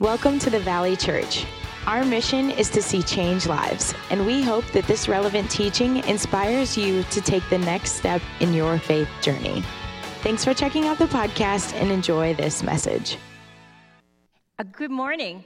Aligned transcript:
Welcome 0.00 0.38
to 0.40 0.50
the 0.50 0.60
Valley 0.60 0.94
Church. 0.94 1.44
Our 1.84 2.04
mission 2.04 2.52
is 2.52 2.70
to 2.70 2.80
see 2.80 3.02
change 3.02 3.48
lives, 3.48 3.92
and 4.10 4.24
we 4.24 4.44
hope 4.44 4.64
that 4.66 4.86
this 4.86 5.08
relevant 5.08 5.50
teaching 5.50 5.96
inspires 6.04 6.78
you 6.78 7.02
to 7.10 7.20
take 7.20 7.42
the 7.50 7.58
next 7.58 7.94
step 7.94 8.22
in 8.38 8.54
your 8.54 8.78
faith 8.78 9.08
journey. 9.22 9.64
Thanks 10.22 10.44
for 10.44 10.54
checking 10.54 10.86
out 10.86 10.98
the 10.98 11.06
podcast 11.06 11.74
and 11.74 11.90
enjoy 11.90 12.32
this 12.34 12.62
message. 12.62 13.18
A 14.60 14.64
good 14.64 14.92
morning. 14.92 15.44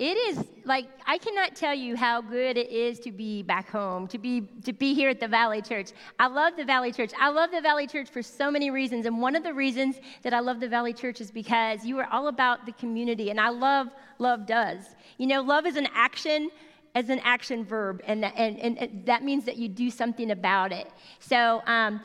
It 0.00 0.16
is 0.16 0.42
like 0.64 0.86
I 1.06 1.18
cannot 1.18 1.54
tell 1.54 1.74
you 1.74 1.94
how 1.94 2.22
good 2.22 2.56
it 2.56 2.70
is 2.70 2.98
to 3.00 3.12
be 3.12 3.42
back 3.42 3.68
home, 3.68 4.08
to 4.08 4.16
be 4.16 4.48
to 4.64 4.72
be 4.72 4.94
here 4.94 5.10
at 5.10 5.20
the 5.20 5.28
Valley 5.28 5.60
Church. 5.60 5.90
I 6.18 6.26
love 6.26 6.56
the 6.56 6.64
Valley 6.64 6.90
Church. 6.90 7.12
I 7.20 7.28
love 7.28 7.50
the 7.50 7.60
Valley 7.60 7.86
Church 7.86 8.08
for 8.08 8.22
so 8.22 8.50
many 8.50 8.70
reasons, 8.70 9.04
and 9.04 9.20
one 9.20 9.36
of 9.36 9.42
the 9.42 9.52
reasons 9.52 9.96
that 10.22 10.32
I 10.32 10.40
love 10.40 10.58
the 10.58 10.70
Valley 10.70 10.94
Church 10.94 11.20
is 11.20 11.30
because 11.30 11.84
you 11.84 11.98
are 11.98 12.06
all 12.10 12.28
about 12.28 12.64
the 12.64 12.72
community, 12.72 13.28
and 13.28 13.38
I 13.38 13.50
love 13.50 13.88
love 14.18 14.46
does. 14.46 14.96
You 15.18 15.26
know, 15.26 15.42
love 15.42 15.66
is 15.66 15.76
an 15.76 15.88
action 15.94 16.48
as 16.94 17.10
an 17.10 17.18
action 17.18 17.62
verb, 17.62 18.00
and 18.06 18.24
and, 18.24 18.58
and, 18.58 19.04
that 19.04 19.22
means 19.22 19.44
that 19.44 19.58
you 19.58 19.68
do 19.68 19.90
something 19.90 20.30
about 20.30 20.72
it. 20.72 20.90
So 21.18 21.62
um, 21.66 22.00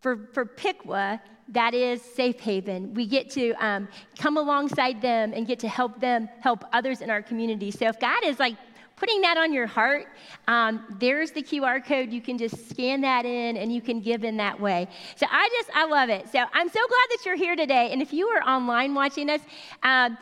for 0.00 0.28
for 0.32 0.44
Piqua, 0.44 1.20
that 1.48 1.74
is 1.74 2.02
Safe 2.02 2.38
Haven. 2.40 2.94
We 2.94 3.06
get 3.06 3.30
to 3.30 3.52
um, 3.54 3.88
come 4.18 4.36
alongside 4.36 5.00
them 5.00 5.32
and 5.34 5.46
get 5.46 5.58
to 5.60 5.68
help 5.68 6.00
them 6.00 6.28
help 6.40 6.64
others 6.72 7.00
in 7.00 7.10
our 7.10 7.22
community. 7.22 7.70
So 7.70 7.86
if 7.86 7.98
God 7.98 8.24
is 8.24 8.38
like 8.38 8.56
putting 8.96 9.20
that 9.22 9.36
on 9.36 9.52
your 9.52 9.66
heart, 9.66 10.08
um, 10.48 10.84
there's 10.98 11.30
the 11.30 11.42
QR 11.42 11.84
code. 11.84 12.12
You 12.12 12.20
can 12.20 12.36
just 12.36 12.68
scan 12.68 13.00
that 13.02 13.24
in 13.24 13.56
and 13.56 13.72
you 13.72 13.80
can 13.80 14.00
give 14.00 14.24
in 14.24 14.36
that 14.38 14.60
way. 14.60 14.88
So 15.16 15.26
I 15.30 15.48
just, 15.58 15.70
I 15.74 15.86
love 15.86 16.10
it. 16.10 16.28
So 16.28 16.38
I'm 16.38 16.68
so 16.68 16.80
glad 16.80 17.06
that 17.10 17.18
you're 17.24 17.36
here 17.36 17.56
today. 17.56 17.90
And 17.92 18.02
if 18.02 18.12
you 18.12 18.26
are 18.28 18.42
online 18.42 18.94
watching 18.94 19.30
us, 19.30 19.40
um, 19.82 20.18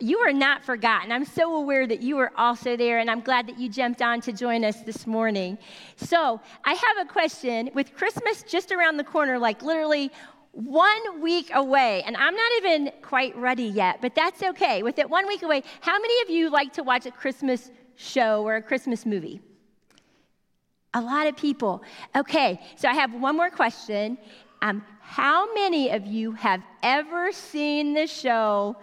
you 0.00 0.18
are 0.18 0.32
not 0.32 0.64
forgotten. 0.64 1.12
I'm 1.12 1.24
so 1.24 1.54
aware 1.56 1.86
that 1.86 2.02
you 2.02 2.18
are 2.18 2.32
also 2.36 2.76
there, 2.76 2.98
and 2.98 3.10
I'm 3.10 3.20
glad 3.20 3.46
that 3.46 3.58
you 3.58 3.68
jumped 3.68 4.02
on 4.02 4.20
to 4.22 4.32
join 4.32 4.64
us 4.64 4.80
this 4.80 5.06
morning. 5.06 5.56
So, 5.96 6.40
I 6.64 6.74
have 6.74 7.06
a 7.06 7.10
question. 7.10 7.70
With 7.74 7.94
Christmas 7.94 8.42
just 8.42 8.72
around 8.72 8.96
the 8.96 9.04
corner, 9.04 9.38
like 9.38 9.62
literally 9.62 10.10
one 10.52 11.20
week 11.20 11.50
away, 11.54 12.02
and 12.06 12.16
I'm 12.16 12.34
not 12.34 12.52
even 12.58 12.92
quite 13.02 13.36
ready 13.36 13.64
yet, 13.64 14.00
but 14.00 14.14
that's 14.14 14.42
okay. 14.42 14.82
With 14.82 14.98
it 14.98 15.08
one 15.08 15.26
week 15.26 15.42
away, 15.42 15.62
how 15.80 15.98
many 15.98 16.22
of 16.22 16.30
you 16.30 16.50
like 16.50 16.72
to 16.74 16.82
watch 16.82 17.06
a 17.06 17.10
Christmas 17.10 17.70
show 17.96 18.42
or 18.42 18.56
a 18.56 18.62
Christmas 18.62 19.06
movie? 19.06 19.40
A 20.94 21.00
lot 21.00 21.26
of 21.26 21.36
people. 21.36 21.82
Okay, 22.14 22.60
so 22.76 22.88
I 22.88 22.94
have 22.94 23.14
one 23.14 23.36
more 23.36 23.50
question. 23.50 24.16
Um, 24.62 24.84
how 25.00 25.52
many 25.54 25.90
of 25.90 26.06
you 26.06 26.32
have 26.32 26.62
ever 26.82 27.32
seen 27.32 27.94
the 27.94 28.06
show 28.06 28.76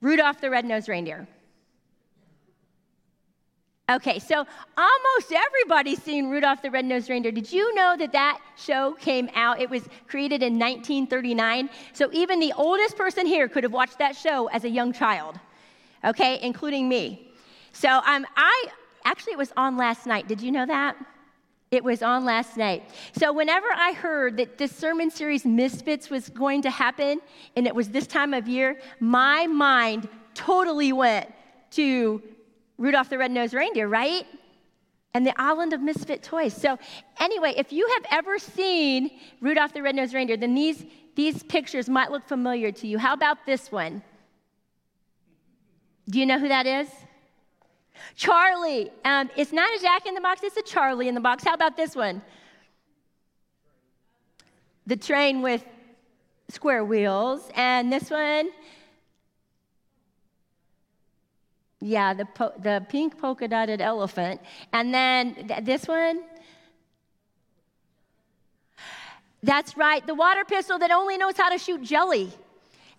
Rudolph 0.00 0.40
the 0.40 0.50
Red-Nosed 0.50 0.88
Reindeer? 0.88 1.26
Okay, 3.90 4.20
so 4.20 4.46
almost 4.76 5.32
everybody's 5.32 6.00
seen 6.00 6.30
Rudolph 6.30 6.62
the 6.62 6.70
Red-Nosed 6.70 7.10
Reindeer. 7.10 7.32
Did 7.32 7.52
you 7.52 7.74
know 7.74 7.96
that 7.98 8.12
that 8.12 8.40
show 8.56 8.92
came 9.00 9.28
out? 9.34 9.60
It 9.60 9.68
was 9.68 9.82
created 10.06 10.44
in 10.44 10.60
1939. 10.60 11.68
So 11.92 12.08
even 12.12 12.38
the 12.38 12.52
oldest 12.56 12.96
person 12.96 13.26
here 13.26 13.48
could 13.48 13.64
have 13.64 13.72
watched 13.72 13.98
that 13.98 14.14
show 14.14 14.46
as 14.48 14.62
a 14.62 14.70
young 14.70 14.92
child, 14.92 15.40
okay, 16.04 16.38
including 16.40 16.88
me. 16.88 17.32
So 17.72 17.88
um, 17.88 18.24
I 18.36 18.66
actually 19.04 19.32
it 19.32 19.38
was 19.38 19.52
on 19.56 19.76
last 19.76 20.06
night. 20.06 20.28
Did 20.28 20.40
you 20.40 20.52
know 20.52 20.66
that? 20.66 20.96
It 21.70 21.84
was 21.84 22.02
on 22.02 22.24
last 22.24 22.56
night. 22.56 22.82
So, 23.16 23.32
whenever 23.32 23.68
I 23.72 23.92
heard 23.92 24.38
that 24.38 24.58
this 24.58 24.74
sermon 24.74 25.08
series, 25.08 25.44
Misfits, 25.44 26.10
was 26.10 26.28
going 26.28 26.62
to 26.62 26.70
happen, 26.70 27.20
and 27.54 27.64
it 27.64 27.72
was 27.74 27.90
this 27.90 28.08
time 28.08 28.34
of 28.34 28.48
year, 28.48 28.80
my 28.98 29.46
mind 29.46 30.08
totally 30.34 30.92
went 30.92 31.32
to 31.72 32.20
Rudolph 32.76 33.08
the 33.08 33.18
Red-Nosed 33.18 33.54
Reindeer, 33.54 33.86
right? 33.86 34.26
And 35.14 35.24
the 35.24 35.40
island 35.40 35.72
of 35.72 35.80
misfit 35.80 36.24
toys. 36.24 36.54
So, 36.54 36.76
anyway, 37.20 37.54
if 37.56 37.72
you 37.72 37.88
have 37.94 38.18
ever 38.18 38.40
seen 38.40 39.10
Rudolph 39.40 39.72
the 39.72 39.82
Red-Nosed 39.82 40.12
Reindeer, 40.12 40.38
then 40.38 40.56
these, 40.56 40.84
these 41.14 41.44
pictures 41.44 41.88
might 41.88 42.10
look 42.10 42.26
familiar 42.26 42.72
to 42.72 42.88
you. 42.88 42.98
How 42.98 43.14
about 43.14 43.46
this 43.46 43.70
one? 43.70 44.02
Do 46.08 46.18
you 46.18 46.26
know 46.26 46.40
who 46.40 46.48
that 46.48 46.66
is? 46.66 46.88
Charlie. 48.16 48.90
Um, 49.04 49.30
it's 49.36 49.52
not 49.52 49.68
a 49.76 49.80
Jack 49.80 50.06
in 50.06 50.14
the 50.14 50.20
box, 50.20 50.42
it's 50.42 50.56
a 50.56 50.62
Charlie 50.62 51.08
in 51.08 51.14
the 51.14 51.20
box. 51.20 51.44
How 51.44 51.54
about 51.54 51.76
this 51.76 51.94
one? 51.96 52.22
The 54.86 54.96
train 54.96 55.42
with 55.42 55.64
square 56.48 56.84
wheels. 56.84 57.48
And 57.54 57.92
this 57.92 58.10
one, 58.10 58.50
Yeah, 61.80 62.12
the, 62.12 62.26
po- 62.26 62.52
the 62.58 62.84
pink 62.88 63.18
polka 63.18 63.48
dotted 63.48 63.80
elephant. 63.80 64.40
And 64.72 64.92
then 64.92 65.34
th- 65.48 65.64
this 65.64 65.88
one. 65.88 66.22
That's 69.42 69.76
right, 69.78 70.06
the 70.06 70.14
water 70.14 70.44
pistol 70.44 70.78
that 70.78 70.90
only 70.90 71.16
knows 71.16 71.38
how 71.38 71.48
to 71.48 71.56
shoot 71.56 71.82
jelly. 71.82 72.30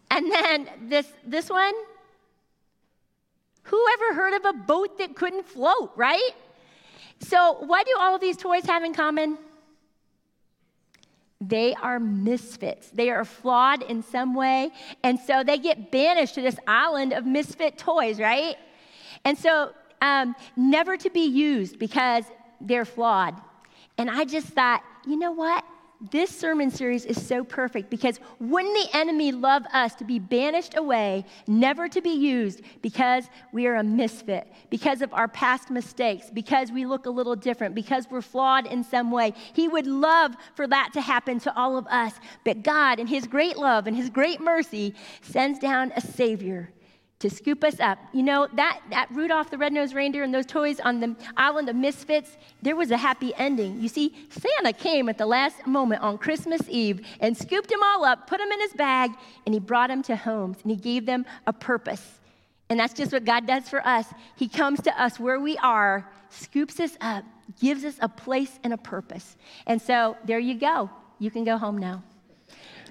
And 0.09 0.31
then 0.31 0.69
this, 0.89 1.07
this 1.25 1.49
one. 1.49 1.73
Who 3.63 3.85
ever 3.93 4.15
heard 4.15 4.33
of 4.33 4.45
a 4.45 4.53
boat 4.53 4.97
that 4.97 5.15
couldn't 5.15 5.45
float, 5.45 5.91
right? 5.95 6.31
So, 7.19 7.57
what 7.59 7.85
do 7.85 7.95
all 7.99 8.15
of 8.15 8.21
these 8.21 8.37
toys 8.37 8.65
have 8.65 8.83
in 8.83 8.93
common? 8.93 9.37
They 11.39 11.73
are 11.75 11.99
misfits. 11.99 12.89
They 12.89 13.09
are 13.09 13.25
flawed 13.25 13.81
in 13.83 14.03
some 14.03 14.35
way. 14.35 14.71
And 15.03 15.19
so 15.19 15.43
they 15.43 15.57
get 15.57 15.91
banished 15.91 16.35
to 16.35 16.41
this 16.41 16.57
island 16.67 17.13
of 17.13 17.25
misfit 17.25 17.79
toys, 17.79 18.19
right? 18.19 18.55
And 19.25 19.37
so, 19.37 19.71
um, 20.01 20.35
never 20.55 20.97
to 20.97 21.09
be 21.09 21.25
used 21.25 21.79
because 21.79 22.25
they're 22.59 22.85
flawed. 22.85 23.39
And 23.97 24.09
I 24.09 24.25
just 24.25 24.47
thought, 24.47 24.83
you 25.05 25.17
know 25.17 25.31
what? 25.31 25.63
This 26.09 26.31
sermon 26.35 26.71
series 26.71 27.05
is 27.05 27.23
so 27.23 27.43
perfect 27.43 27.91
because 27.91 28.19
wouldn't 28.39 28.73
the 28.73 28.97
enemy 28.97 29.31
love 29.31 29.63
us 29.71 29.93
to 29.95 30.03
be 30.03 30.17
banished 30.17 30.75
away, 30.75 31.25
never 31.45 31.87
to 31.87 32.01
be 32.01 32.09
used 32.09 32.61
because 32.81 33.25
we 33.51 33.67
are 33.67 33.75
a 33.75 33.83
misfit, 33.83 34.51
because 34.71 35.03
of 35.03 35.13
our 35.13 35.27
past 35.27 35.69
mistakes, 35.69 36.31
because 36.33 36.71
we 36.71 36.87
look 36.87 37.05
a 37.05 37.11
little 37.11 37.35
different, 37.35 37.75
because 37.75 38.09
we're 38.09 38.23
flawed 38.23 38.65
in 38.65 38.83
some 38.83 39.11
way? 39.11 39.35
He 39.53 39.67
would 39.67 39.85
love 39.85 40.33
for 40.55 40.65
that 40.65 40.89
to 40.93 41.01
happen 41.01 41.39
to 41.41 41.55
all 41.55 41.77
of 41.77 41.85
us. 41.85 42.13
But 42.43 42.63
God, 42.63 42.99
in 42.99 43.05
His 43.05 43.27
great 43.27 43.57
love 43.57 43.85
and 43.85 43.95
His 43.95 44.09
great 44.09 44.41
mercy, 44.41 44.95
sends 45.21 45.59
down 45.59 45.93
a 45.95 46.01
Savior 46.01 46.71
to 47.21 47.29
scoop 47.29 47.63
us 47.63 47.79
up. 47.79 47.97
You 48.13 48.23
know, 48.23 48.47
that, 48.53 48.81
that 48.89 49.09
Rudolph 49.11 49.49
the 49.49 49.57
Red-Nosed 49.57 49.93
Reindeer 49.93 50.23
and 50.23 50.33
those 50.33 50.45
toys 50.45 50.79
on 50.79 50.99
the 50.99 51.15
island 51.37 51.69
of 51.69 51.75
misfits, 51.75 52.37
there 52.61 52.75
was 52.75 52.91
a 52.91 52.97
happy 52.97 53.33
ending. 53.37 53.79
You 53.79 53.87
see, 53.87 54.13
Santa 54.29 54.73
came 54.73 55.07
at 55.07 55.17
the 55.17 55.25
last 55.25 55.65
moment 55.65 56.01
on 56.01 56.17
Christmas 56.17 56.61
Eve 56.67 57.05
and 57.19 57.37
scooped 57.37 57.69
them 57.69 57.81
all 57.83 58.03
up, 58.03 58.27
put 58.27 58.39
them 58.39 58.51
in 58.51 58.59
his 58.59 58.73
bag, 58.73 59.11
and 59.45 59.53
he 59.53 59.59
brought 59.59 59.89
them 59.89 60.01
to 60.03 60.15
homes, 60.15 60.57
and 60.63 60.71
he 60.71 60.77
gave 60.77 61.05
them 61.05 61.25
a 61.47 61.53
purpose. 61.53 62.19
And 62.69 62.79
that's 62.79 62.93
just 62.93 63.11
what 63.11 63.25
God 63.25 63.45
does 63.45 63.69
for 63.69 63.85
us. 63.85 64.07
He 64.35 64.47
comes 64.47 64.81
to 64.81 65.01
us 65.01 65.19
where 65.19 65.39
we 65.39 65.57
are, 65.57 66.09
scoops 66.29 66.79
us 66.79 66.97
up, 67.01 67.23
gives 67.59 67.83
us 67.83 67.95
a 67.99 68.09
place 68.09 68.59
and 68.63 68.73
a 68.73 68.77
purpose. 68.77 69.35
And 69.67 69.81
so 69.81 70.17
there 70.25 70.39
you 70.39 70.55
go. 70.55 70.89
You 71.19 71.29
can 71.29 71.43
go 71.43 71.57
home 71.57 71.77
now. 71.77 72.01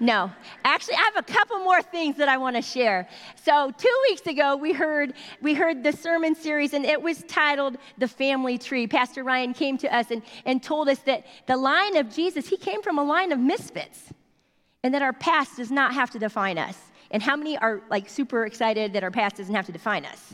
No, 0.01 0.31
actually, 0.65 0.95
I 0.95 1.11
have 1.13 1.17
a 1.17 1.31
couple 1.31 1.59
more 1.59 1.83
things 1.83 2.17
that 2.17 2.27
I 2.27 2.35
want 2.35 2.55
to 2.55 2.61
share. 2.63 3.07
So, 3.35 3.71
two 3.77 3.99
weeks 4.09 4.25
ago, 4.25 4.55
we 4.55 4.73
heard 4.73 5.13
we 5.43 5.53
heard 5.53 5.83
the 5.83 5.91
sermon 5.91 6.33
series, 6.33 6.73
and 6.73 6.83
it 6.83 6.99
was 6.99 7.23
titled 7.27 7.77
"The 7.99 8.07
Family 8.07 8.57
Tree." 8.57 8.87
Pastor 8.87 9.23
Ryan 9.23 9.53
came 9.53 9.77
to 9.77 9.95
us 9.95 10.09
and, 10.09 10.23
and 10.43 10.63
told 10.63 10.89
us 10.89 10.97
that 11.01 11.27
the 11.45 11.55
line 11.55 11.97
of 11.97 12.09
Jesus, 12.09 12.47
he 12.47 12.57
came 12.57 12.81
from 12.81 12.97
a 12.97 13.03
line 13.03 13.31
of 13.31 13.37
misfits, 13.37 14.11
and 14.81 14.91
that 14.95 15.03
our 15.03 15.13
past 15.13 15.57
does 15.57 15.69
not 15.69 15.93
have 15.93 16.09
to 16.09 16.19
define 16.19 16.57
us. 16.57 16.79
And 17.11 17.21
how 17.21 17.35
many 17.35 17.55
are 17.59 17.81
like 17.91 18.09
super 18.09 18.47
excited 18.47 18.93
that 18.93 19.03
our 19.03 19.11
past 19.11 19.35
doesn't 19.35 19.53
have 19.53 19.67
to 19.67 19.71
define 19.71 20.05
us? 20.05 20.33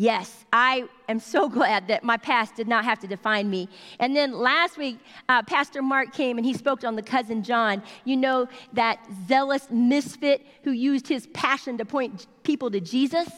Yes, 0.00 0.46
I 0.50 0.84
am 1.10 1.20
so 1.20 1.46
glad 1.58 1.88
that 1.88 2.02
my 2.02 2.16
past 2.16 2.54
did 2.54 2.66
not 2.66 2.86
have 2.86 3.00
to 3.00 3.06
define 3.06 3.50
me. 3.50 3.68
And 3.98 4.16
then 4.16 4.32
last 4.32 4.78
week, 4.78 4.98
uh, 5.28 5.42
Pastor 5.42 5.82
Mark 5.82 6.14
came 6.14 6.38
and 6.38 6.46
he 6.46 6.54
spoke 6.54 6.84
on 6.84 6.96
the 6.96 7.02
cousin 7.02 7.42
John. 7.42 7.82
You 8.06 8.16
know, 8.16 8.48
that 8.72 9.06
zealous 9.28 9.66
misfit 9.70 10.46
who 10.64 10.70
used 10.70 11.06
his 11.06 11.26
passion 11.34 11.76
to 11.76 11.84
point 11.84 12.28
people 12.44 12.70
to 12.70 12.80
Jesus. 12.80 13.28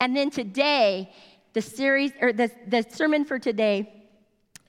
And 0.00 0.16
then 0.16 0.30
today, 0.30 1.12
the 1.52 1.60
series 1.60 2.12
or 2.22 2.32
the, 2.32 2.50
the 2.66 2.86
sermon 2.88 3.26
for 3.26 3.38
today 3.38 3.92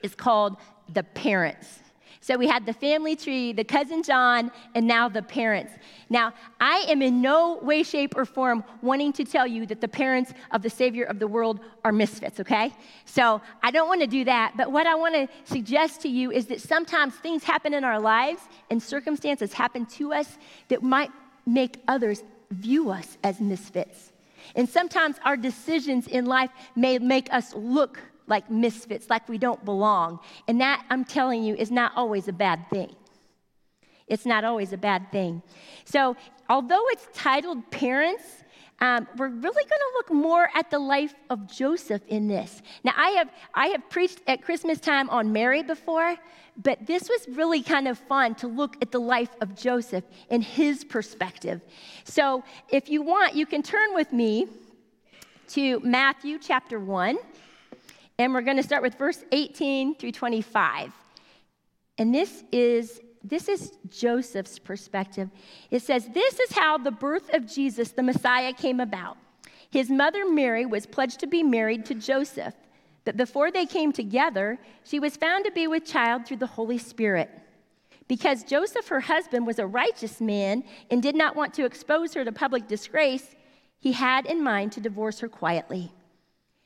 is 0.01 0.15
called 0.15 0.57
The 0.89 1.03
Parents. 1.03 1.79
So 2.23 2.37
we 2.37 2.47
had 2.47 2.65
the 2.65 2.71
family 2.71 3.17
tree, 3.17 3.51
the 3.51 3.65
cousin 3.65 4.01
John, 4.01 4.49
and 4.75 4.87
now 4.87 5.09
the 5.09 5.21
parents. 5.21 5.73
Now, 6.09 6.31
I 6.57 6.85
am 6.87 7.01
in 7.01 7.21
no 7.21 7.59
way, 7.61 7.83
shape, 7.83 8.15
or 8.15 8.23
form 8.23 8.63
wanting 8.81 9.11
to 9.13 9.25
tell 9.25 9.45
you 9.45 9.65
that 9.65 9.81
the 9.81 9.89
parents 9.89 10.31
of 10.51 10.61
the 10.61 10.69
Savior 10.69 11.03
of 11.03 11.19
the 11.19 11.27
world 11.27 11.59
are 11.83 11.91
misfits, 11.91 12.39
okay? 12.39 12.71
So 13.03 13.41
I 13.61 13.71
don't 13.71 13.89
want 13.89 13.99
to 13.99 14.07
do 14.07 14.23
that. 14.23 14.53
But 14.55 14.71
what 14.71 14.87
I 14.87 14.95
want 14.95 15.15
to 15.15 15.27
suggest 15.43 15.99
to 16.03 16.07
you 16.07 16.31
is 16.31 16.45
that 16.45 16.61
sometimes 16.61 17.13
things 17.15 17.43
happen 17.43 17.73
in 17.73 17.83
our 17.83 17.99
lives 17.99 18.43
and 18.69 18.81
circumstances 18.81 19.51
happen 19.51 19.85
to 19.97 20.13
us 20.13 20.37
that 20.69 20.81
might 20.81 21.11
make 21.45 21.83
others 21.89 22.23
view 22.51 22.89
us 22.89 23.17
as 23.25 23.41
misfits. 23.41 24.13
And 24.55 24.69
sometimes 24.69 25.17
our 25.25 25.35
decisions 25.35 26.07
in 26.07 26.25
life 26.25 26.51
may 26.73 26.99
make 26.99 27.33
us 27.33 27.53
look 27.53 27.99
like 28.27 28.49
misfits, 28.49 29.09
like 29.09 29.27
we 29.27 29.37
don't 29.37 29.63
belong. 29.65 30.19
And 30.47 30.61
that, 30.61 30.85
I'm 30.89 31.05
telling 31.05 31.43
you, 31.43 31.55
is 31.55 31.71
not 31.71 31.91
always 31.95 32.27
a 32.27 32.33
bad 32.33 32.69
thing. 32.69 32.95
It's 34.07 34.25
not 34.25 34.43
always 34.43 34.73
a 34.73 34.77
bad 34.77 35.11
thing. 35.11 35.41
So, 35.85 36.15
although 36.49 36.83
it's 36.89 37.07
titled 37.13 37.69
Parents, 37.71 38.43
um, 38.79 39.07
we're 39.17 39.29
really 39.29 39.63
going 39.63 39.69
to 39.69 39.91
look 39.95 40.11
more 40.11 40.49
at 40.53 40.69
the 40.69 40.79
life 40.79 41.13
of 41.29 41.47
Joseph 41.47 42.01
in 42.07 42.27
this. 42.27 42.61
Now, 42.83 42.93
I 42.97 43.09
have, 43.11 43.29
I 43.53 43.67
have 43.67 43.89
preached 43.89 44.19
at 44.27 44.41
Christmas 44.41 44.79
time 44.79 45.09
on 45.09 45.31
Mary 45.31 45.63
before, 45.63 46.17
but 46.61 46.85
this 46.85 47.07
was 47.07 47.27
really 47.29 47.63
kind 47.63 47.87
of 47.87 47.97
fun 47.97 48.35
to 48.35 48.47
look 48.47 48.75
at 48.81 48.91
the 48.91 48.99
life 48.99 49.29
of 49.41 49.55
Joseph 49.55 50.03
and 50.29 50.43
his 50.43 50.83
perspective. 50.83 51.61
So, 52.03 52.43
if 52.69 52.89
you 52.89 53.01
want, 53.01 53.35
you 53.35 53.45
can 53.45 53.63
turn 53.63 53.93
with 53.93 54.11
me 54.11 54.47
to 55.49 55.79
Matthew 55.79 56.39
chapter 56.39 56.79
1, 56.79 57.17
and 58.19 58.33
we're 58.33 58.41
going 58.41 58.57
to 58.57 58.63
start 58.63 58.83
with 58.83 58.95
verse 58.95 59.23
18 59.31 59.95
through 59.95 60.11
25. 60.11 60.91
And 61.97 62.13
this 62.13 62.43
is 62.51 63.01
this 63.23 63.47
is 63.47 63.71
Joseph's 63.87 64.59
perspective. 64.59 65.29
It 65.71 65.81
says, 65.81 66.09
This 66.13 66.39
is 66.39 66.51
how 66.51 66.77
the 66.77 66.91
birth 66.91 67.33
of 67.33 67.47
Jesus, 67.47 67.91
the 67.91 68.03
Messiah, 68.03 68.51
came 68.51 68.81
about. 68.81 69.17
His 69.69 69.89
mother 69.89 70.29
Mary 70.29 70.65
was 70.65 70.85
pledged 70.85 71.21
to 71.21 71.27
be 71.27 71.41
married 71.41 71.85
to 71.85 71.95
Joseph, 71.95 72.53
but 73.05 73.17
before 73.17 73.49
they 73.49 73.65
came 73.65 73.91
together, 73.91 74.59
she 74.83 74.99
was 74.99 75.15
found 75.15 75.45
to 75.45 75.51
be 75.51 75.67
with 75.67 75.85
child 75.85 76.25
through 76.25 76.37
the 76.37 76.47
Holy 76.47 76.77
Spirit. 76.77 77.29
Because 78.07 78.43
Joseph, 78.43 78.87
her 78.89 78.99
husband, 78.99 79.47
was 79.47 79.59
a 79.59 79.65
righteous 79.65 80.19
man 80.19 80.63
and 80.91 81.01
did 81.01 81.15
not 81.15 81.35
want 81.35 81.53
to 81.55 81.65
expose 81.65 82.13
her 82.13 82.25
to 82.25 82.31
public 82.31 82.67
disgrace, 82.67 83.33
he 83.79 83.93
had 83.93 84.25
in 84.25 84.43
mind 84.43 84.73
to 84.73 84.81
divorce 84.81 85.19
her 85.19 85.29
quietly. 85.29 85.91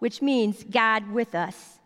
which 0.00 0.20
means 0.20 0.64
God 0.64 1.12
with 1.12 1.34
us. 1.34 1.78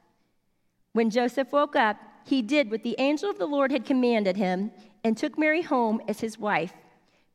When 0.95 1.11
Joseph 1.11 1.53
woke 1.53 1.77
up, 1.77 1.99
he 2.25 2.41
did 2.41 2.71
what 2.71 2.83
the 2.83 2.97
angel 2.99 3.29
of 3.29 3.39
the 3.39 3.47
Lord 3.47 3.71
had 3.71 3.85
commanded 3.85 4.37
him 4.37 4.71
and 5.05 5.17
took 5.17 5.37
Mary 5.37 5.61
home 5.61 6.01
as 6.09 6.21
his 6.21 6.39
wife. 6.39 6.73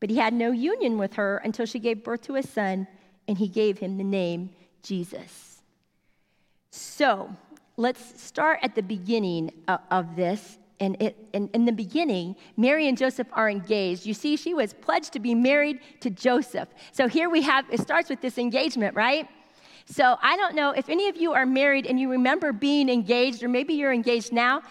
But 0.00 0.10
he 0.10 0.16
had 0.16 0.34
no 0.34 0.50
union 0.50 0.98
with 0.98 1.14
her 1.14 1.36
until 1.44 1.66
she 1.66 1.78
gave 1.78 2.02
birth 2.02 2.22
to 2.22 2.36
a 2.36 2.42
son, 2.42 2.88
and 3.28 3.38
he 3.38 3.46
gave 3.46 3.78
him 3.78 3.98
the 3.98 4.04
name 4.04 4.50
Jesus. 4.82 5.62
So 6.70 7.30
let's 7.76 8.20
start 8.20 8.60
at 8.62 8.74
the 8.74 8.82
beginning 8.82 9.52
of 9.68 10.16
this. 10.16 10.58
And 10.80 10.96
in 11.34 11.66
the 11.66 11.72
beginning, 11.72 12.34
Mary 12.56 12.88
and 12.88 12.96
Joseph 12.96 13.28
are 13.34 13.50
engaged. 13.50 14.06
You 14.06 14.14
see, 14.14 14.38
she 14.38 14.54
was 14.54 14.72
pledged 14.72 15.12
to 15.12 15.20
be 15.20 15.34
married 15.34 15.80
to 16.00 16.08
Joseph. 16.08 16.70
So 16.92 17.06
here 17.06 17.28
we 17.28 17.42
have, 17.42 17.66
it 17.70 17.80
starts 17.80 18.08
with 18.08 18.22
this 18.22 18.38
engagement, 18.38 18.96
right? 18.96 19.28
So 19.90 20.16
I 20.22 20.36
don't 20.36 20.54
know 20.54 20.70
if 20.70 20.88
any 20.88 21.08
of 21.08 21.16
you 21.16 21.32
are 21.32 21.44
married 21.44 21.84
and 21.84 21.98
you 21.98 22.12
remember 22.12 22.52
being 22.52 22.88
engaged, 22.88 23.42
or 23.42 23.48
maybe 23.48 23.74
you're 23.74 23.92
engaged 23.92 24.32
now. 24.32 24.62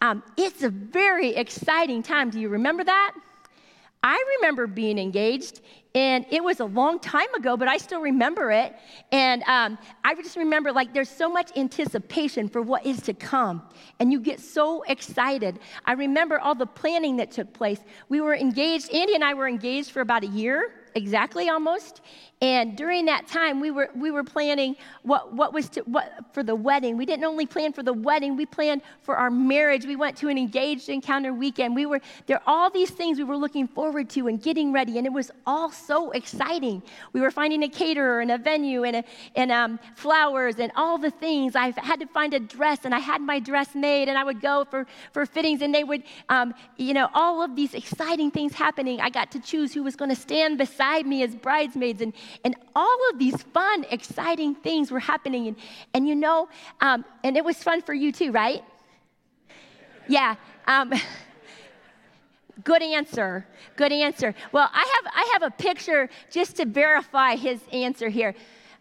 Um, 0.00 0.22
it's 0.38 0.62
a 0.62 0.70
very 0.70 1.34
exciting 1.34 2.02
time. 2.02 2.30
Do 2.30 2.40
you 2.40 2.48
remember 2.48 2.82
that? 2.82 3.12
I 4.02 4.20
remember 4.38 4.66
being 4.66 4.98
engaged, 4.98 5.60
and 5.94 6.24
it 6.30 6.42
was 6.42 6.58
a 6.60 6.64
long 6.64 6.98
time 6.98 7.32
ago, 7.34 7.56
but 7.56 7.68
I 7.68 7.76
still 7.76 8.00
remember 8.00 8.50
it. 8.50 8.74
And 9.12 9.42
um, 9.44 9.78
I 10.02 10.14
just 10.14 10.36
remember 10.36 10.72
like 10.72 10.94
there's 10.94 11.10
so 11.10 11.28
much 11.28 11.50
anticipation 11.54 12.48
for 12.48 12.62
what 12.62 12.84
is 12.86 13.02
to 13.02 13.14
come, 13.14 13.62
and 14.00 14.10
you 14.10 14.20
get 14.20 14.40
so 14.40 14.82
excited. 14.88 15.60
I 15.84 15.92
remember 15.92 16.40
all 16.40 16.54
the 16.54 16.66
planning 16.66 17.18
that 17.18 17.30
took 17.30 17.52
place. 17.52 17.78
We 18.08 18.22
were 18.22 18.34
engaged, 18.34 18.90
Andy 18.90 19.14
and 19.14 19.22
I 19.22 19.34
were 19.34 19.46
engaged 19.46 19.90
for 19.90 20.00
about 20.00 20.24
a 20.24 20.28
year 20.28 20.72
exactly 20.94 21.48
almost. 21.48 22.00
And 22.42 22.76
during 22.76 23.04
that 23.04 23.28
time, 23.28 23.60
we 23.60 23.70
were, 23.70 23.88
we 23.94 24.10
were 24.10 24.24
planning 24.24 24.74
what, 25.04 25.32
what 25.32 25.52
was 25.52 25.68
to, 25.70 25.82
what, 25.82 26.12
for 26.32 26.42
the 26.42 26.56
wedding. 26.56 26.96
We 26.96 27.06
didn't 27.06 27.24
only 27.24 27.46
plan 27.46 27.72
for 27.72 27.84
the 27.84 27.92
wedding, 27.92 28.36
we 28.36 28.46
planned 28.46 28.82
for 29.00 29.14
our 29.16 29.30
marriage. 29.30 29.86
We 29.86 29.94
went 29.94 30.16
to 30.18 30.28
an 30.28 30.36
engaged 30.36 30.88
encounter 30.88 31.32
weekend. 31.32 31.76
We 31.76 31.86
were, 31.86 32.00
there 32.26 32.38
are 32.38 32.42
all 32.48 32.68
these 32.68 32.90
things 32.90 33.18
we 33.18 33.24
were 33.24 33.36
looking 33.36 33.68
forward 33.68 34.10
to 34.10 34.26
and 34.26 34.42
getting 34.42 34.72
ready, 34.72 34.98
and 34.98 35.06
it 35.06 35.12
was 35.12 35.30
all 35.46 35.70
so 35.70 36.10
exciting. 36.10 36.82
We 37.12 37.20
were 37.20 37.30
finding 37.30 37.62
a 37.62 37.68
caterer 37.68 38.20
and 38.20 38.32
a 38.32 38.38
venue 38.38 38.82
and, 38.82 38.96
a, 38.96 39.04
and 39.36 39.52
um, 39.52 39.78
flowers 39.94 40.56
and 40.58 40.72
all 40.74 40.98
the 40.98 41.12
things. 41.12 41.54
I 41.54 41.72
had 41.76 42.00
to 42.00 42.06
find 42.06 42.34
a 42.34 42.40
dress, 42.40 42.80
and 42.84 42.92
I 42.92 42.98
had 42.98 43.20
my 43.20 43.38
dress 43.38 43.76
made, 43.76 44.08
and 44.08 44.18
I 44.18 44.24
would 44.24 44.40
go 44.40 44.66
for, 44.68 44.84
for 45.12 45.26
fittings, 45.26 45.62
and 45.62 45.72
they 45.72 45.84
would, 45.84 46.02
um, 46.28 46.54
you 46.76 46.92
know, 46.92 47.08
all 47.14 47.40
of 47.40 47.54
these 47.54 47.72
exciting 47.72 48.32
things 48.32 48.52
happening. 48.52 49.00
I 49.00 49.10
got 49.10 49.30
to 49.30 49.38
choose 49.38 49.72
who 49.72 49.84
was 49.84 49.94
going 49.94 50.08
to 50.08 50.16
stand 50.16 50.58
beside 50.58 51.06
me 51.06 51.22
as 51.22 51.36
bridesmaids 51.36 52.02
and 52.02 52.12
and 52.44 52.56
all 52.74 52.98
of 53.10 53.18
these 53.18 53.40
fun, 53.42 53.84
exciting 53.90 54.54
things 54.54 54.90
were 54.90 55.00
happening. 55.00 55.48
And, 55.48 55.56
and 55.94 56.08
you 56.08 56.14
know, 56.14 56.48
um, 56.80 57.04
and 57.24 57.36
it 57.36 57.44
was 57.44 57.56
fun 57.56 57.82
for 57.82 57.94
you 57.94 58.12
too, 58.12 58.32
right? 58.32 58.62
Yeah. 60.08 60.36
Um, 60.66 60.92
good 62.64 62.82
answer. 62.82 63.46
Good 63.76 63.92
answer. 63.92 64.34
Well, 64.52 64.68
I 64.72 65.00
have, 65.02 65.12
I 65.14 65.30
have 65.32 65.42
a 65.42 65.50
picture 65.50 66.08
just 66.30 66.56
to 66.56 66.64
verify 66.64 67.36
his 67.36 67.60
answer 67.72 68.08
here. 68.08 68.34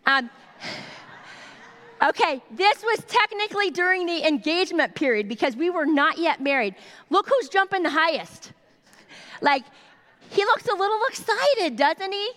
Um, 0.06 0.30
okay, 2.04 2.42
this 2.51 2.83
was 2.83 3.04
technically 3.07 3.71
during 3.71 4.06
the 4.06 4.27
engagement 4.27 4.95
period 4.95 5.27
because 5.27 5.56
we 5.56 5.69
were 5.69 5.86
not 5.86 6.18
yet 6.18 6.42
married. 6.42 6.75
Look 7.09 7.30
who's 7.30 7.50
jumping 7.50 7.83
the 7.83 7.89
highest. 7.89 8.51
Like, 9.42 9.63
he 10.30 10.45
looks 10.45 10.65
a 10.68 10.75
little 10.75 11.00
excited, 11.09 11.75
doesn't 11.75 12.12
he? 12.12 12.31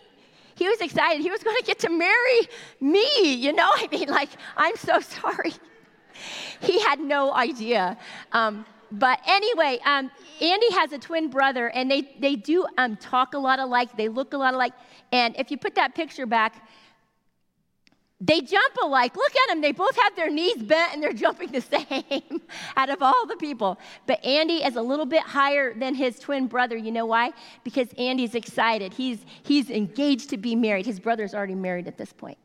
He 0.54 0.68
was 0.68 0.80
excited. 0.80 1.22
He 1.22 1.30
was 1.30 1.42
going 1.42 1.56
to 1.56 1.64
get 1.64 1.78
to 1.80 1.90
marry 1.90 2.40
me, 2.80 3.34
you 3.34 3.52
know? 3.52 3.70
I 3.74 3.88
mean, 3.90 4.08
like, 4.08 4.30
I'm 4.56 4.76
so 4.76 5.00
sorry. 5.00 5.52
he 6.60 6.80
had 6.80 7.00
no 7.00 7.32
idea. 7.32 7.98
Um, 8.32 8.64
but 8.92 9.18
anyway, 9.26 9.80
um, 9.84 10.10
Andy 10.40 10.70
has 10.72 10.92
a 10.92 10.98
twin 10.98 11.28
brother, 11.28 11.68
and 11.68 11.90
they, 11.90 12.02
they 12.20 12.36
do 12.36 12.66
um, 12.78 12.96
talk 12.96 13.34
a 13.34 13.38
lot 13.38 13.58
alike. 13.58 13.96
They 13.96 14.08
look 14.08 14.34
a 14.34 14.36
lot 14.36 14.54
alike. 14.54 14.72
And 15.10 15.34
if 15.36 15.50
you 15.50 15.58
put 15.58 15.74
that 15.74 15.94
picture 15.94 16.26
back, 16.26 16.68
they 18.20 18.40
jump 18.40 18.74
alike. 18.82 19.16
Look 19.16 19.32
at 19.36 19.48
them. 19.48 19.60
They 19.60 19.72
both 19.72 19.96
have 19.96 20.16
their 20.16 20.30
knees 20.30 20.62
bent 20.62 20.94
and 20.94 21.02
they're 21.02 21.12
jumping 21.24 21.50
the 21.50 21.60
same 21.60 22.42
out 22.76 22.90
of 22.90 23.02
all 23.02 23.26
the 23.26 23.36
people. 23.36 23.78
But 24.06 24.24
Andy 24.24 24.64
is 24.64 24.76
a 24.76 24.82
little 24.82 25.06
bit 25.06 25.22
higher 25.22 25.74
than 25.74 25.94
his 25.94 26.18
twin 26.18 26.46
brother. 26.46 26.76
You 26.76 26.92
know 26.92 27.06
why? 27.06 27.32
Because 27.64 27.88
Andy's 27.98 28.34
excited. 28.34 28.92
He's, 28.94 29.18
he's 29.42 29.70
engaged 29.70 30.30
to 30.30 30.36
be 30.36 30.54
married. 30.54 30.86
His 30.86 31.00
brother's 31.00 31.34
already 31.34 31.54
married 31.54 31.88
at 31.88 31.98
this 31.98 32.12
point. 32.12 32.38